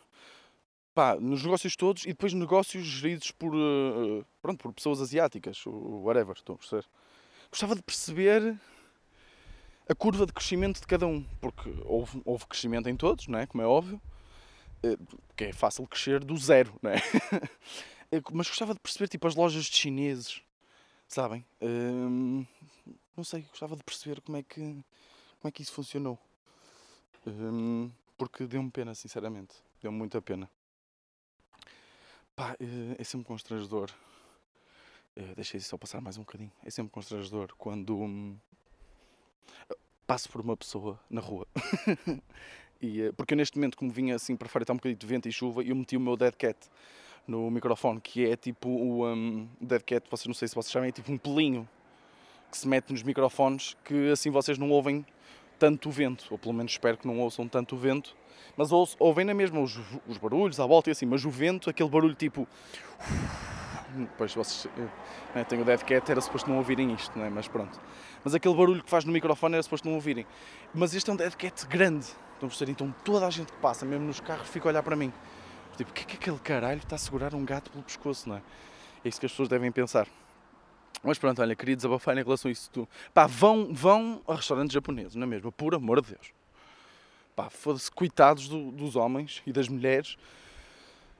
pá, 0.94 1.16
nos 1.16 1.42
negócios 1.42 1.74
todos 1.74 2.04
e 2.04 2.08
depois 2.08 2.32
negócios 2.32 2.84
geridos 2.84 3.30
por, 3.32 3.54
uh, 3.54 4.24
pronto, 4.40 4.62
por 4.62 4.72
pessoas 4.72 5.00
asiáticas, 5.00 5.64
whatever, 5.66 6.36
estão 6.36 6.54
a 6.54 6.58
perceber? 6.58 6.86
Gostava 7.50 7.74
de 7.74 7.82
perceber 7.82 8.58
a 9.88 9.94
curva 9.94 10.24
de 10.24 10.32
crescimento 10.32 10.80
de 10.80 10.86
cada 10.86 11.06
um, 11.06 11.22
porque 11.40 11.68
houve, 11.84 12.22
houve 12.24 12.46
crescimento 12.46 12.88
em 12.88 12.96
todos, 12.96 13.26
não 13.26 13.38
é? 13.38 13.46
como 13.46 13.62
é 13.62 13.66
óbvio, 13.66 14.00
que 15.36 15.44
é 15.44 15.52
fácil 15.52 15.86
crescer 15.86 16.22
do 16.24 16.36
zero, 16.36 16.74
não 16.82 16.90
é? 16.90 16.96
Mas 18.32 18.48
gostava 18.48 18.74
de 18.74 18.80
perceber 18.80 19.08
tipo 19.08 19.26
as 19.26 19.34
lojas 19.34 19.64
de 19.64 19.76
chineses, 19.76 20.40
sabem? 21.08 21.44
Hum, 21.60 22.46
não 23.16 23.24
sei, 23.24 23.42
gostava 23.42 23.76
de 23.76 23.82
perceber 23.82 24.20
como 24.20 24.38
é 24.38 24.42
que 24.42 24.60
como 24.60 25.48
é 25.48 25.50
que 25.50 25.62
isso 25.62 25.72
funcionou. 25.72 26.18
Hum, 27.26 27.90
porque 28.16 28.46
deu-me 28.46 28.70
pena, 28.70 28.94
sinceramente. 28.94 29.54
Deu-me 29.80 29.98
muita 29.98 30.22
pena. 30.22 30.50
Pá, 32.34 32.56
eh, 32.58 32.96
é 32.98 33.04
sempre 33.04 33.26
constrangedor. 33.26 33.90
Eh, 35.14 35.34
deixei 35.34 35.60
só 35.60 35.76
passar 35.76 36.00
mais 36.00 36.16
um 36.16 36.22
bocadinho. 36.22 36.50
É 36.62 36.70
sempre 36.70 36.90
constrangedor 36.92 37.54
quando 37.58 37.94
hum, 37.94 38.38
passo 40.06 40.30
por 40.30 40.40
uma 40.40 40.56
pessoa 40.56 40.98
na 41.10 41.20
rua 41.20 41.46
E, 42.80 43.02
eh, 43.02 43.12
porque 43.12 43.34
eu 43.34 43.36
neste 43.36 43.56
momento, 43.56 43.76
como 43.76 43.90
vinha 43.90 44.14
assim 44.14 44.36
para 44.36 44.48
fora, 44.48 44.62
está 44.62 44.72
um 44.72 44.76
bocadinho 44.76 44.98
de 44.98 45.06
vento 45.06 45.28
e 45.28 45.32
chuva, 45.32 45.62
eu 45.62 45.76
meti 45.76 45.96
o 45.96 46.00
meu 46.00 46.16
Dead 46.16 46.34
Cat 46.34 46.58
no 47.26 47.50
microfone, 47.50 48.00
que 48.00 48.26
é 48.26 48.36
tipo 48.36 48.68
o 48.68 49.06
um, 49.06 49.48
Dead 49.60 49.82
Cat, 49.82 50.06
vocês 50.10 50.26
não 50.26 50.34
sei 50.34 50.48
se 50.48 50.54
vocês 50.54 50.72
sabem, 50.72 50.88
é 50.88 50.92
tipo 50.92 51.10
um 51.10 51.16
pelinho 51.16 51.68
que 52.54 52.58
se 52.60 52.68
mete 52.68 52.92
nos 52.92 53.02
microfones, 53.02 53.76
que 53.84 54.12
assim 54.12 54.30
vocês 54.30 54.56
não 54.58 54.70
ouvem 54.70 55.04
tanto 55.58 55.88
o 55.88 55.92
vento, 55.92 56.26
ou 56.30 56.38
pelo 56.38 56.54
menos 56.54 56.70
espero 56.70 56.96
que 56.96 57.04
não 57.04 57.18
ouçam 57.18 57.48
tanto 57.48 57.74
o 57.74 57.78
vento, 57.78 58.16
mas 58.56 58.70
ouvem 58.72 59.24
na 59.24 59.34
mesma 59.34 59.60
os, 59.60 59.76
os 60.06 60.18
barulhos 60.18 60.60
à 60.60 60.66
volta 60.66 60.88
e 60.88 60.92
assim, 60.92 61.04
mas 61.04 61.24
o 61.24 61.30
vento, 61.30 61.68
aquele 61.68 61.88
barulho 61.88 62.14
tipo. 62.14 62.46
Pois 64.16 64.34
vocês. 64.34 64.72
Né, 65.34 65.42
tenho 65.44 65.62
o 65.62 65.64
Dead 65.64 65.82
Cat, 65.82 66.08
era 66.08 66.20
suposto 66.20 66.48
não 66.48 66.58
ouvirem 66.58 66.92
isto, 66.94 67.18
né, 67.18 67.28
mas 67.28 67.48
pronto. 67.48 67.80
Mas 68.22 68.34
aquele 68.36 68.54
barulho 68.54 68.84
que 68.84 68.90
faz 68.90 69.04
no 69.04 69.12
microfone 69.12 69.54
era 69.54 69.62
suposto 69.62 69.88
não 69.88 69.96
ouvirem. 69.96 70.24
Mas 70.72 70.94
este 70.94 71.10
é 71.10 71.12
um 71.12 71.16
Dead 71.16 71.34
Cat 71.34 71.66
grande, 71.66 72.06
Estão 72.34 72.46
a 72.46 72.50
perceber? 72.50 72.70
Então 72.70 72.94
toda 73.04 73.26
a 73.26 73.30
gente 73.30 73.52
que 73.52 73.58
passa, 73.58 73.84
mesmo 73.84 74.06
nos 74.06 74.20
carros, 74.20 74.48
fica 74.48 74.68
a 74.68 74.70
olhar 74.70 74.82
para 74.82 74.94
mim. 74.94 75.12
Tipo, 75.76 75.90
o 75.90 75.94
que 75.94 76.02
é 76.02 76.06
que 76.06 76.16
aquele 76.16 76.38
caralho 76.38 76.78
está 76.78 76.94
a 76.94 76.98
segurar 76.98 77.34
um 77.34 77.44
gato 77.44 77.70
pelo 77.70 77.82
pescoço, 77.82 78.28
não 78.28 78.36
é? 78.36 78.42
É 79.04 79.08
isso 79.08 79.18
que 79.18 79.26
as 79.26 79.32
pessoas 79.32 79.48
devem 79.48 79.72
pensar. 79.72 80.06
Mas 81.04 81.18
pronto, 81.18 81.40
olha, 81.42 81.54
queria 81.54 81.76
desabafar 81.76 82.16
em 82.16 82.22
relação 82.22 82.48
a 82.48 82.52
isso 82.52 82.70
tudo. 82.70 82.88
Pá, 83.12 83.26
vão, 83.26 83.72
vão 83.72 84.22
a 84.26 84.34
restaurantes 84.34 84.72
japoneses, 84.72 85.14
não 85.14 85.24
é 85.24 85.26
mesmo? 85.26 85.52
Por 85.52 85.74
amor 85.74 86.00
de 86.00 86.12
Deus. 86.12 86.32
Pá, 87.36 87.50
foda-se, 87.50 87.90
coitados 87.90 88.48
do, 88.48 88.70
dos 88.70 88.96
homens 88.96 89.42
e 89.46 89.52
das 89.52 89.68
mulheres 89.68 90.16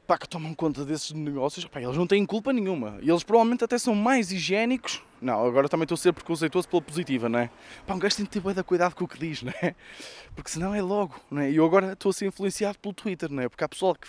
pá, 0.06 0.18
que 0.18 0.28
tomam 0.28 0.54
conta 0.54 0.84
desses 0.84 1.12
negócios, 1.12 1.64
pá, 1.64 1.80
eles 1.80 1.96
não 1.96 2.06
têm 2.06 2.24
culpa 2.26 2.52
nenhuma. 2.52 2.98
E 3.02 3.10
eles 3.10 3.22
provavelmente 3.22 3.64
até 3.64 3.78
são 3.78 3.94
mais 3.94 4.30
higiênicos. 4.30 5.02
Não, 5.20 5.44
agora 5.46 5.68
também 5.68 5.84
estou 5.84 5.94
a 5.94 5.98
ser 5.98 6.12
preconceituoso 6.12 6.68
pela 6.68 6.82
positiva, 6.82 7.28
não 7.28 7.38
é? 7.38 7.50
Pá, 7.86 7.94
um 7.94 7.98
gajo 7.98 8.16
tem 8.16 8.24
de 8.24 8.30
ter 8.30 8.40
bem 8.40 8.54
cuidado 8.62 8.94
com 8.94 9.04
o 9.04 9.08
que 9.08 9.18
diz, 9.18 9.42
não 9.42 9.52
é? 9.62 9.74
Porque 10.34 10.50
senão 10.50 10.74
é 10.74 10.82
logo, 10.82 11.18
não 11.30 11.40
é? 11.40 11.50
E 11.50 11.56
eu 11.56 11.64
agora 11.64 11.92
estou 11.92 12.10
a 12.10 12.12
ser 12.12 12.26
influenciado 12.26 12.78
pelo 12.78 12.92
Twitter, 12.92 13.30
não 13.30 13.42
é? 13.42 13.48
Porque 13.48 13.64
há 13.64 13.68
pessoal 13.68 13.94
que 13.94 14.08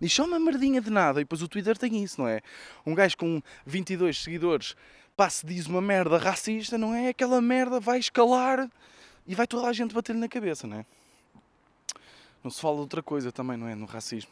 diz 0.00 0.12
só 0.12 0.24
uma 0.24 0.38
merdinha 0.38 0.80
de 0.80 0.90
nada 0.90 1.20
e 1.20 1.24
depois 1.24 1.42
o 1.42 1.48
Twitter 1.48 1.76
tem 1.76 2.02
isso, 2.02 2.20
não 2.20 2.28
é? 2.28 2.40
Um 2.86 2.94
gajo 2.94 3.16
com 3.16 3.42
22 3.66 4.22
seguidores, 4.22 4.74
pá, 5.16 5.30
se 5.30 5.46
diz 5.46 5.66
uma 5.66 5.80
merda 5.80 6.18
racista, 6.18 6.76
não 6.76 6.94
é? 6.94 7.08
Aquela 7.08 7.40
merda 7.40 7.80
vai 7.80 7.98
escalar 7.98 8.70
e 9.26 9.34
vai 9.34 9.46
toda 9.46 9.66
a 9.68 9.72
gente 9.72 9.94
bater-lhe 9.94 10.18
na 10.18 10.28
cabeça, 10.28 10.66
não 10.66 10.78
é? 10.78 10.86
Não 12.42 12.50
se 12.50 12.60
fala 12.60 12.74
de 12.76 12.80
outra 12.82 13.02
coisa 13.02 13.32
também, 13.32 13.56
não 13.56 13.68
é? 13.68 13.74
No 13.74 13.86
racismo. 13.86 14.30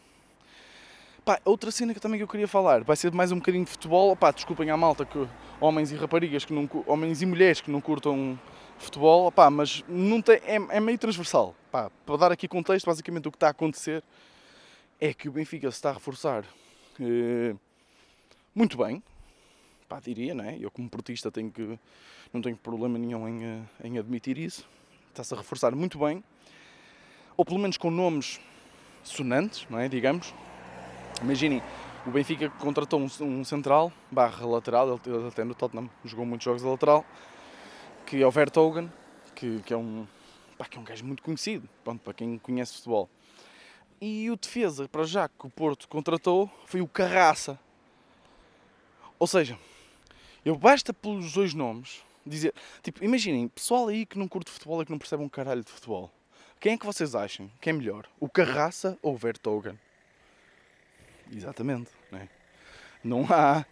Pá, 1.25 1.41
outra 1.45 1.71
cena 1.71 1.95
que 1.95 2.01
também 2.01 2.19
que 2.19 2.25
eu 2.25 2.29
queria 2.29 2.49
falar, 2.49 2.83
vai 2.83 2.97
ser 2.97 3.13
mais 3.13 3.31
um 3.31 3.37
bocadinho 3.37 3.65
de 3.65 3.71
futebol. 3.71 4.17
Pá, 4.17 4.33
desculpem 4.33 4.71
à 4.71 4.77
malta 4.77 5.05
que 5.05 5.27
homens 5.61 5.93
e 5.93 5.97
raparigas 5.97 6.45
que 6.45 6.53
não 6.53 6.69
homens 6.87 7.23
e 7.23 7.27
mulheres 7.27 7.61
que 7.61 7.71
não 7.71 7.81
curtam 7.81 8.39
futebol, 8.77 9.31
pá, 9.31 9.49
mas 9.49 9.85
não 9.89 10.21
tem, 10.21 10.37
é, 10.45 10.57
é 10.57 10.81
meio 10.81 10.99
transversal. 10.99 11.55
Pá, 11.71 11.91
para 12.05 12.17
dar 12.17 12.33
aqui 12.33 12.49
contexto, 12.49 12.87
basicamente 12.87 13.29
o 13.29 13.31
que 13.31 13.37
está 13.37 13.47
a 13.47 13.51
acontecer 13.51 14.03
é 15.01 15.15
que 15.15 15.29
o 15.29 15.33
Benfica 15.33 15.71
se 15.71 15.77
está 15.77 15.91
a 15.91 15.95
reforçar 15.95 16.45
eh, 17.01 17.55
muito 18.55 18.77
bem, 18.77 19.03
pá, 19.93 20.01
diria, 20.01 20.35
não 20.35 20.45
é? 20.45 20.57
Eu 20.59 20.71
como 20.71 20.89
portista 20.89 21.31
tenho 21.31 21.51
que 21.51 21.79
não 22.33 22.41
tenho 22.41 22.57
problema 22.57 22.99
nenhum 22.99 23.29
em, 23.29 23.45
eh, 23.45 23.63
em 23.85 23.99
admitir 23.99 24.39
isso. 24.39 24.67
Está-se 25.11 25.35
a 25.35 25.37
reforçar 25.37 25.75
muito 25.75 25.99
bem, 25.99 26.25
ou 27.37 27.45
pelo 27.45 27.59
menos 27.59 27.77
com 27.77 27.91
nomes 27.91 28.41
sonantes, 29.03 29.67
não 29.69 29.79
é? 29.79 29.89
Digamos 29.89 30.33
Imaginem, 31.21 31.63
o 32.07 32.11
Benfica 32.11 32.49
contratou 32.49 32.99
um, 32.99 33.09
um 33.21 33.45
central, 33.45 33.93
barra 34.11 34.47
lateral, 34.47 34.99
ele 35.07 35.29
até 35.29 35.45
no 35.45 35.55
Tottenham 35.55 35.89
jogou 36.05 36.25
muitos 36.25 36.45
jogos 36.45 36.63
de 36.63 36.69
lateral, 36.69 37.05
que 38.07 38.21
é 38.21 38.27
o 38.27 38.31
Vertogen, 38.31 38.91
que, 39.35 39.61
que, 39.61 39.73
é 39.73 39.77
um, 39.77 40.07
pá, 40.59 40.65
que 40.65 40.79
é 40.79 40.81
um 40.81 40.85
gajo 40.85 41.05
muito 41.05 41.23
conhecido, 41.23 41.69
pronto, 41.85 42.01
para 42.01 42.15
quem 42.15 42.39
conhece 42.39 42.75
futebol. 42.75 43.09
E 44.01 44.29
o 44.31 44.37
defesa, 44.37 44.89
para 44.89 45.05
já, 45.05 45.29
que 45.29 45.47
o 45.47 45.51
Porto 45.51 45.87
contratou, 45.87 46.51
foi 46.67 46.81
o 46.81 46.89
Carraça. 46.89 47.57
Ou 49.17 49.27
seja, 49.29 49.57
eu 50.45 50.57
basta 50.57 50.93
pelos 50.93 51.33
dois 51.33 51.55
nomes 51.55 52.03
dizer, 52.27 52.55
tipo, 52.83 53.05
imaginem, 53.05 53.49
pessoal 53.49 53.89
aí 53.89 54.07
que 54.07 54.19
não 54.19 54.29
curte 54.29 54.51
futebol 54.51 54.83
e 54.83 54.85
que 54.85 54.91
não 54.91 54.99
percebe 54.99 55.23
um 55.23 55.29
caralho 55.29 55.65
de 55.65 55.71
futebol. 55.71 56.11
Quem 56.61 56.75
é 56.75 56.79
que 56.79 56.87
vocês 56.87 57.15
acham 57.15 57.51
que 57.61 57.71
é 57.71 57.73
melhor? 57.73 58.07
O 58.21 58.29
Carraça 58.29 58.97
ou 59.03 59.15
o 59.15 59.17
Vertogen? 59.17 59.79
Exatamente. 61.35 61.91
Né? 62.11 62.29
Não, 63.03 63.27
há, 63.29 63.65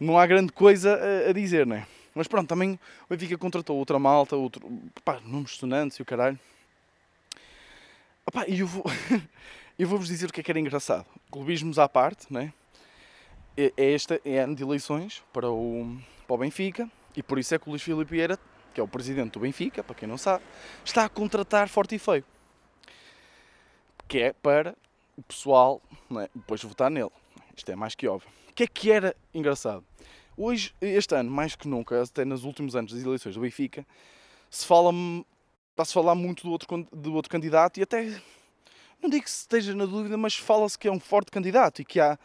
não 0.00 0.18
há 0.18 0.26
grande 0.26 0.52
coisa 0.52 0.96
a, 0.96 1.30
a 1.30 1.32
dizer, 1.32 1.66
né? 1.66 1.86
Mas 2.14 2.28
pronto, 2.28 2.48
também 2.48 2.78
o 3.04 3.06
Benfica 3.10 3.36
contratou 3.36 3.76
outra 3.76 3.98
malta, 3.98 4.36
outro, 4.36 4.62
pá, 5.04 5.20
nomes 5.24 5.52
sonantes 5.52 5.96
e 5.98 6.02
o 6.02 6.04
caralho. 6.04 6.38
e 8.48 8.60
eu 8.60 8.66
vou, 8.66 8.84
eu 9.78 9.88
vou-vos 9.88 10.08
dizer 10.08 10.28
o 10.28 10.32
que 10.32 10.40
é 10.40 10.42
que 10.42 10.50
era 10.50 10.60
engraçado. 10.60 11.06
Clubismos 11.30 11.78
à 11.78 11.88
parte, 11.88 12.32
né? 12.32 12.52
É, 13.56 13.72
é 13.76 13.92
esta 13.92 14.20
é 14.24 14.38
ano 14.38 14.54
de 14.54 14.62
eleições 14.62 15.22
para 15.32 15.50
o, 15.50 15.96
para 16.26 16.34
o 16.34 16.38
Benfica 16.38 16.90
e 17.16 17.22
por 17.22 17.38
isso 17.38 17.54
é 17.54 17.58
que 17.58 17.68
o 17.68 17.70
Luís 17.70 17.82
Filipe 17.82 18.10
Vieira, 18.10 18.38
que 18.72 18.80
é 18.80 18.82
o 18.82 18.88
presidente 18.88 19.32
do 19.32 19.40
Benfica, 19.40 19.84
para 19.84 19.94
quem 19.94 20.08
não 20.08 20.18
sabe, 20.18 20.42
está 20.84 21.04
a 21.04 21.08
contratar 21.08 21.68
forte 21.68 21.94
e 21.94 21.98
feio. 21.98 22.24
Que 24.08 24.18
é 24.18 24.32
para 24.32 24.76
o 25.16 25.22
pessoal 25.22 25.80
é? 26.20 26.28
depois 26.34 26.62
votar 26.62 26.90
nele. 26.90 27.10
Isto 27.56 27.70
é 27.70 27.76
mais 27.76 27.94
que 27.94 28.08
óbvio. 28.08 28.28
O 28.50 28.52
que 28.52 28.64
é 28.64 28.66
que 28.66 28.90
era 28.90 29.16
engraçado? 29.32 29.84
Hoje, 30.36 30.74
este 30.80 31.14
ano, 31.14 31.30
mais 31.30 31.54
que 31.54 31.68
nunca, 31.68 32.02
até 32.02 32.24
nos 32.24 32.42
últimos 32.42 32.74
anos 32.74 32.92
das 32.92 33.02
eleições 33.02 33.36
do 33.36 33.40
Benfica, 33.40 33.86
se 34.50 34.66
fala, 34.66 34.90
está-se 35.70 35.92
a 35.92 35.94
falar 35.94 36.16
muito 36.16 36.42
do 36.42 36.50
outro, 36.50 36.88
do 36.92 37.14
outro 37.14 37.30
candidato 37.30 37.78
e 37.78 37.84
até, 37.84 38.20
não 39.00 39.08
digo 39.08 39.24
que 39.24 39.30
se 39.30 39.42
esteja 39.42 39.74
na 39.74 39.86
dúvida, 39.86 40.16
mas 40.16 40.34
fala-se 40.34 40.76
que 40.76 40.88
é 40.88 40.92
um 40.92 40.98
forte 40.98 41.30
candidato 41.30 41.82
e 41.82 41.84
que 41.84 42.00
há 42.00 42.18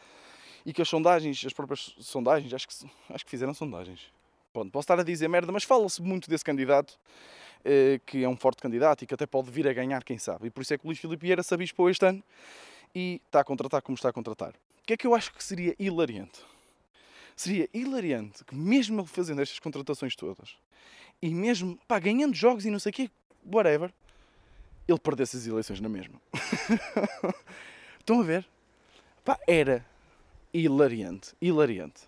e 0.65 0.73
que 0.73 0.81
as 0.81 0.89
sondagens, 0.89 1.43
as 1.45 1.53
próprias 1.53 1.95
sondagens, 1.99 2.53
acho 2.53 2.67
que, 2.67 2.73
acho 3.09 3.25
que 3.25 3.31
fizeram 3.31 3.53
sondagens. 3.53 4.11
Pronto, 4.51 4.71
posso 4.71 4.83
estar 4.83 4.99
a 4.99 5.03
dizer 5.03 5.27
merda, 5.27 5.51
mas 5.51 5.63
fala-se 5.63 6.01
muito 6.01 6.29
desse 6.29 6.43
candidato, 6.43 6.99
eh, 7.63 7.99
que 8.05 8.23
é 8.23 8.29
um 8.29 8.35
forte 8.35 8.61
candidato 8.61 9.03
e 9.03 9.07
que 9.07 9.13
até 9.13 9.25
pode 9.25 9.51
vir 9.51 9.67
a 9.67 9.73
ganhar, 9.73 10.03
quem 10.03 10.17
sabe. 10.17 10.47
E 10.47 10.49
por 10.49 10.61
isso 10.61 10.73
é 10.73 10.77
que 10.77 10.85
o 10.85 10.87
Luís 10.87 10.99
Filipe 10.99 11.21
Vieira 11.21 11.43
se 11.43 11.53
abispou 11.53 11.89
este 11.89 12.05
ano 12.05 12.23
e 12.95 13.21
está 13.25 13.41
a 13.41 13.43
contratar 13.43 13.81
como 13.81 13.95
está 13.95 14.09
a 14.09 14.13
contratar. 14.13 14.53
O 14.81 14.85
que 14.85 14.93
é 14.93 14.97
que 14.97 15.05
eu 15.05 15.13
acho 15.13 15.33
que 15.33 15.43
seria 15.43 15.75
hilariante? 15.77 16.39
Seria 17.35 17.69
hilariante 17.73 18.43
que 18.43 18.55
mesmo 18.55 18.99
ele 18.99 19.07
fazendo 19.07 19.41
estas 19.41 19.59
contratações 19.59 20.15
todas 20.15 20.57
e 21.21 21.33
mesmo 21.33 21.77
pá, 21.87 21.99
ganhando 21.99 22.35
jogos 22.35 22.65
e 22.65 22.71
não 22.71 22.79
sei 22.79 22.89
o 22.89 22.93
quê, 22.93 23.11
whatever, 23.45 23.93
ele 24.87 24.99
perdesse 24.99 25.37
as 25.37 25.45
eleições 25.45 25.79
na 25.79 25.89
mesma. 25.89 26.19
Estão 27.99 28.21
a 28.21 28.23
ver? 28.23 28.45
Pá, 29.23 29.39
era 29.47 29.85
hilariante, 30.53 31.33
hilariante. 31.41 32.01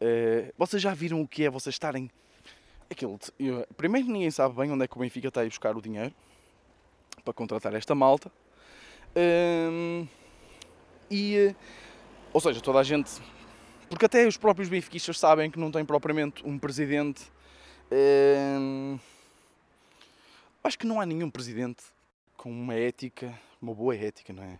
Uh, 0.00 0.52
vocês 0.56 0.82
já 0.82 0.92
viram 0.94 1.20
o 1.20 1.28
que 1.28 1.44
é 1.44 1.50
vocês 1.50 1.74
estarem. 1.74 2.10
Aquilo, 2.90 3.18
eu, 3.38 3.66
primeiro, 3.76 4.08
ninguém 4.08 4.30
sabe 4.30 4.54
bem 4.54 4.70
onde 4.70 4.84
é 4.84 4.88
que 4.88 4.96
o 4.96 5.00
Benfica 5.00 5.28
está 5.28 5.40
a 5.40 5.44
ir 5.44 5.48
buscar 5.48 5.76
o 5.76 5.80
dinheiro 5.80 6.14
para 7.24 7.32
contratar 7.32 7.74
esta 7.74 7.94
malta. 7.94 8.30
Hum, 9.16 10.06
e, 11.10 11.54
ou 12.32 12.40
seja, 12.40 12.60
toda 12.60 12.78
a 12.80 12.82
gente. 12.82 13.10
Porque 13.88 14.06
até 14.06 14.26
os 14.26 14.36
próprios 14.36 14.68
benfiquistas 14.68 15.18
sabem 15.18 15.50
que 15.50 15.58
não 15.58 15.70
tem 15.70 15.84
propriamente 15.84 16.44
um 16.44 16.58
presidente. 16.58 17.22
Hum, 17.90 18.98
acho 20.62 20.78
que 20.78 20.86
não 20.86 21.00
há 21.00 21.06
nenhum 21.06 21.30
presidente 21.30 21.84
com 22.36 22.50
uma 22.50 22.74
ética, 22.74 23.38
uma 23.60 23.74
boa 23.74 23.94
ética, 23.94 24.32
não 24.32 24.42
é? 24.42 24.58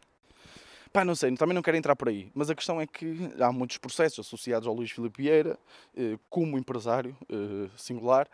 Pá, 0.94 1.04
não 1.04 1.16
sei, 1.16 1.34
também 1.34 1.56
não 1.56 1.60
quero 1.60 1.76
entrar 1.76 1.96
por 1.96 2.08
aí, 2.08 2.30
mas 2.32 2.48
a 2.48 2.54
questão 2.54 2.80
é 2.80 2.86
que 2.86 3.18
há 3.40 3.50
muitos 3.50 3.78
processos 3.78 4.24
associados 4.24 4.68
ao 4.68 4.72
Luís 4.72 4.92
Filipe 4.92 5.20
Vieira, 5.20 5.58
eh, 5.96 6.16
como 6.30 6.56
empresário 6.56 7.16
eh, 7.28 7.68
singular, 7.76 8.28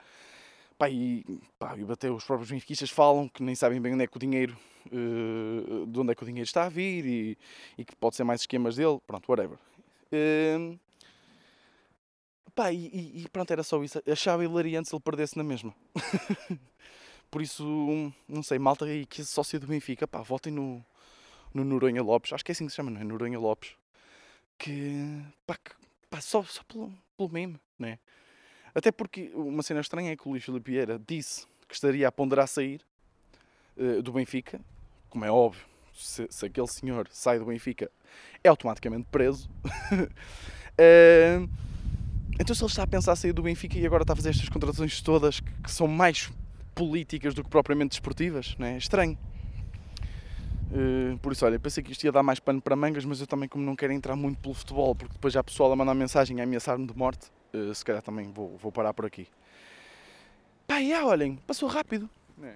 pá, 0.77 0.91
e, 0.91 1.25
pá, 1.59 1.75
e 1.75 1.91
até 1.91 2.11
os 2.11 2.23
próprios 2.23 2.51
benfiquistas 2.51 2.91
falam 2.91 3.31
que 3.31 3.43
nem 3.43 3.55
sabem 3.55 3.81
bem 3.81 3.95
onde 3.95 4.05
é 4.05 4.07
que 4.07 4.15
o 4.15 4.21
dinheiro, 4.21 4.55
eh, 4.93 5.87
de 5.89 5.99
onde 5.99 6.13
é 6.13 6.15
que 6.15 6.23
o 6.23 6.27
dinheiro 6.27 6.45
está 6.45 6.65
a 6.67 6.69
vir 6.69 7.07
e, 7.07 7.39
e 7.79 7.85
que 7.85 7.97
pode 7.97 8.17
ser 8.17 8.25
mais 8.25 8.43
esquemas 8.43 8.77
dele, 8.77 9.01
pronto, 9.07 9.27
whatever. 9.27 9.59
Eh, 10.13 10.77
pá, 12.55 12.71
e, 12.71 13.23
e, 13.25 13.29
pronto, 13.33 13.51
era 13.51 13.63
só 13.63 13.83
isso. 13.83 14.03
Achava 14.07 14.45
hilariante 14.45 14.91
se 14.91 14.95
ele 14.95 15.03
perdesse 15.03 15.35
na 15.35 15.43
mesma. 15.43 15.75
Por 17.31 17.41
isso, 17.41 17.65
não 18.29 18.43
sei, 18.43 18.59
malta 18.59 18.85
aí 18.85 19.07
que 19.07 19.23
é 19.23 19.25
sócio 19.25 19.59
do 19.59 19.67
Benfica, 19.67 20.07
pá, 20.07 20.21
votem 20.21 20.53
no, 20.53 20.85
no 21.53 21.65
Noronha 21.65 22.03
Lopes, 22.03 22.33
acho 22.33 22.45
que 22.45 22.51
é 22.51 22.55
assim 22.55 22.67
que 22.67 22.71
se 22.71 22.77
chama, 22.77 22.91
não 22.91 23.01
é? 23.01 23.05
Noronha 23.05 23.39
Lopes. 23.39 23.73
Que, 24.59 25.23
pá, 25.47 25.57
que, 25.57 25.71
pá 26.09 26.21
só, 26.21 26.43
só 26.43 26.63
pelo, 26.65 26.93
pelo 27.17 27.29
meme, 27.31 27.59
né? 27.79 27.99
Até 28.75 28.93
porque 28.93 29.31
uma 29.35 29.63
cena 29.63 29.81
estranha 29.81 30.13
é 30.13 30.17
que 30.17 30.29
o 30.29 30.31
Luís 30.31 30.45
Filipe 30.45 30.71
Vieira 30.71 31.01
disse 31.07 31.47
que 31.67 31.75
estaria 31.75 32.07
a 32.07 32.13
ponderar 32.13 32.47
sair 32.47 32.81
uh, 33.77 34.03
do 34.03 34.13
Benfica, 34.13 34.61
como 35.09 35.25
é 35.25 35.31
óbvio, 35.31 35.65
se, 35.95 36.27
se, 36.31 36.47
aquele 36.47 36.69
senhor 36.69 37.09
sai 37.11 37.39
do 37.39 37.47
Benfica, 37.47 37.91
é 38.43 38.49
automaticamente 38.49 39.09
preso. 39.11 39.51
uh, 39.93 41.49
então 42.39 42.55
se 42.55 42.63
ele 42.63 42.71
está 42.71 42.85
a 42.85 42.87
pensar 42.87 43.17
sair 43.17 43.33
do 43.33 43.43
Benfica 43.43 43.79
e 43.79 43.85
agora 43.85 44.03
está 44.03 44.13
a 44.13 44.17
fazer 44.17 44.31
estas 44.31 44.49
contratações 44.49 45.01
todas 45.01 45.41
que, 45.41 45.53
que 45.63 45.71
são 45.71 45.89
mais 45.89 46.31
políticas 46.75 47.35
do 47.35 47.43
que 47.43 47.51
propriamente 47.51 47.91
desportivas, 47.91 48.55
não 48.59 48.67
é? 48.67 48.77
Estranho. 48.77 49.19
Uh, 50.71 51.19
por 51.19 51.33
isso, 51.33 51.45
olha, 51.45 51.59
pensei 51.59 51.83
que 51.83 51.91
isto 51.91 52.05
ia 52.05 52.13
dar 52.13 52.23
mais 52.23 52.39
pano 52.39 52.63
para 52.63 52.77
mangas, 52.77 53.05
mas 53.05 53.21
eu 53.21 53.27
também, 53.27 53.49
como 53.49 53.65
não 53.65 53.75
quero 53.75 53.93
entrar 53.93 54.15
muito 54.15 54.39
pelo 54.39 54.55
futebol, 54.55 54.95
porque 54.95 55.13
depois 55.13 55.35
já 55.35 55.41
a 55.41 55.45
pessoa 55.45 55.73
a 55.73 55.77
mandar 55.77 55.95
mensagem 55.95 56.41
a 56.41 56.45
ameaçar-me 56.45 56.87
de 56.87 56.97
morte, 56.97 57.29
uh, 57.53 57.75
se 57.75 57.85
calhar 57.85 58.01
também 58.03 58.31
vou, 58.31 58.57
vou 58.57 58.71
parar 58.71 58.95
por 58.95 59.05
aqui. 59.05 59.27
Pá, 60.69 60.79
yeah, 60.79 61.05
olhem, 61.07 61.37
passou 61.47 61.69
rápido. 61.69 62.09
É. 62.43 62.55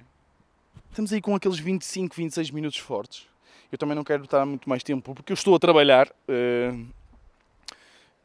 Estamos 0.90 1.12
aí 1.12 1.20
com 1.20 1.35
aqueles 1.35 1.59
25, 1.59 2.14
26 2.14 2.50
minutos 2.53 2.79
fortes. 2.79 3.27
Eu 3.72 3.77
também 3.77 3.96
não 3.96 4.05
quero 4.05 4.22
estar 4.22 4.46
muito 4.46 4.68
mais 4.68 4.85
tempo, 4.85 5.12
porque 5.12 5.33
eu 5.33 5.35
estou 5.35 5.57
a 5.57 5.59
trabalhar. 5.59 6.09
Uh, 6.29 6.87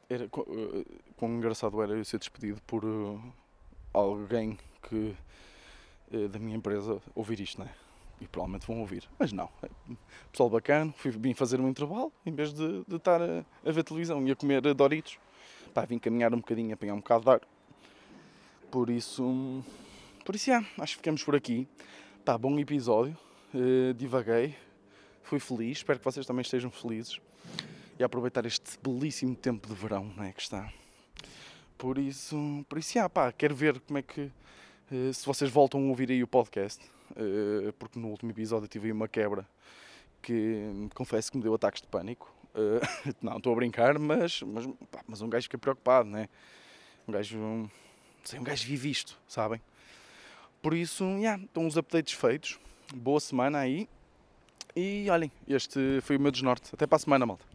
era, 0.08 0.26
uh, 0.26 0.86
quão 1.18 1.32
engraçado 1.32 1.82
era 1.82 1.94
eu 1.94 2.06
ser 2.06 2.20
despedido 2.20 2.62
por 2.68 2.84
alguém 3.92 4.58
que 4.88 5.16
da 6.32 6.40
minha 6.40 6.58
empresa 6.58 7.00
ouvir 7.14 7.40
isto, 7.40 7.60
não 7.60 7.68
é? 7.68 7.89
E 8.22 8.28
provavelmente 8.28 8.68
vão 8.68 8.80
ouvir. 8.80 9.08
Mas 9.18 9.32
não, 9.32 9.50
é 9.64 9.70
pessoal 10.32 10.50
bacana, 10.50 10.94
fui, 10.98 11.12
vim 11.12 11.34
fazer 11.34 11.60
um 11.60 11.68
intervalo 11.68 12.12
em 12.26 12.34
vez 12.34 12.54
de, 12.54 12.84
de 12.88 12.96
estar 12.96 13.22
a, 13.22 13.46
a, 13.66 13.72
ver 13.72 13.84
televisão 13.84 14.26
e 14.28 14.32
a 14.32 14.36
comer 14.36 14.62
Doritos. 14.74 15.18
Pá, 15.74 15.86
vim 15.86 16.00
caminhar 16.00 16.34
um 16.34 16.38
bocadinho, 16.38 16.74
apanhar 16.74 16.94
um 16.94 17.00
bocado 17.00 17.24
de 17.24 17.30
ar. 17.32 17.42
Por 18.72 18.90
isso, 18.90 19.64
por 20.26 20.36
isso, 20.36 20.52
é, 20.52 20.58
acho 20.58 20.94
que 20.94 20.98
ficamos 20.98 21.24
por 21.24 21.36
aqui. 21.36 21.68
Pá, 22.26 22.38
bom 22.38 22.58
episódio, 22.60 23.18
uh, 23.54 23.94
divaguei, 23.94 24.56
fui 25.24 25.40
feliz, 25.40 25.80
espero 25.80 26.00
que 26.00 26.06
vocês 26.06 26.26
também 26.26 26.42
estejam 26.42 26.70
felizes 26.70 27.20
e 27.98 28.04
aproveitar 28.04 28.46
este 28.46 28.78
belíssimo 28.82 29.36
tempo 29.36 29.68
de 29.68 29.74
verão 29.74 30.12
não 30.16 30.24
é, 30.24 30.32
que 30.32 30.42
está. 30.42 30.72
Por 31.78 31.98
isso, 31.98 32.66
por 32.68 32.78
isso, 32.78 32.98
yeah, 32.98 33.10
pá, 33.10 33.32
quero 33.32 33.56
ver 33.56 33.80
como 33.80 34.00
é 34.00 34.02
que, 34.02 34.32
uh, 34.92 35.14
se 35.14 35.26
vocês 35.26 35.50
voltam 35.50 35.82
a 35.82 35.90
ouvir 35.90 36.12
aí 36.12 36.22
o 36.22 36.28
podcast 36.28 36.80
porque 37.78 38.00
no 38.00 38.10
último 38.10 38.32
episódio 38.32 38.68
tive 38.68 38.92
uma 38.92 39.08
quebra 39.08 39.48
que 40.22 40.90
confesso 40.94 41.32
que 41.32 41.38
me 41.38 41.44
deu 41.44 41.54
ataques 41.54 41.82
de 41.82 41.88
pânico. 41.88 42.34
Eh, 42.56 43.14
não, 43.22 43.38
estou 43.38 43.54
a 43.54 43.56
brincar, 43.56 43.98
mas, 43.98 44.42
mas, 44.42 44.68
pá, 44.92 45.02
mas 45.08 45.22
um 45.22 45.30
gajo 45.30 45.44
fica 45.44 45.58
preocupado, 45.58 46.10
né? 46.10 46.28
Um 47.08 47.12
gajo, 47.12 47.38
um, 47.38 47.70
sei, 48.24 48.40
um 48.40 48.44
gajo 48.44 48.66
vive 48.66 48.90
isto, 48.90 49.20
sabem? 49.28 49.62
Por 50.62 50.74
isso, 50.74 51.04
yeah, 51.18 51.42
estão 51.42 51.66
os 51.66 51.78
updates 51.78 52.14
feitos. 52.14 52.60
Boa 52.94 53.20
semana 53.20 53.60
aí. 53.60 53.88
E 54.76 55.10
olhem, 55.10 55.32
este 55.48 56.00
foi 56.02 56.18
o 56.18 56.20
meu 56.20 56.32
desnorte. 56.32 56.70
Até 56.74 56.86
para 56.86 56.98
a 56.98 57.00
semana, 57.00 57.26
malta. 57.26 57.49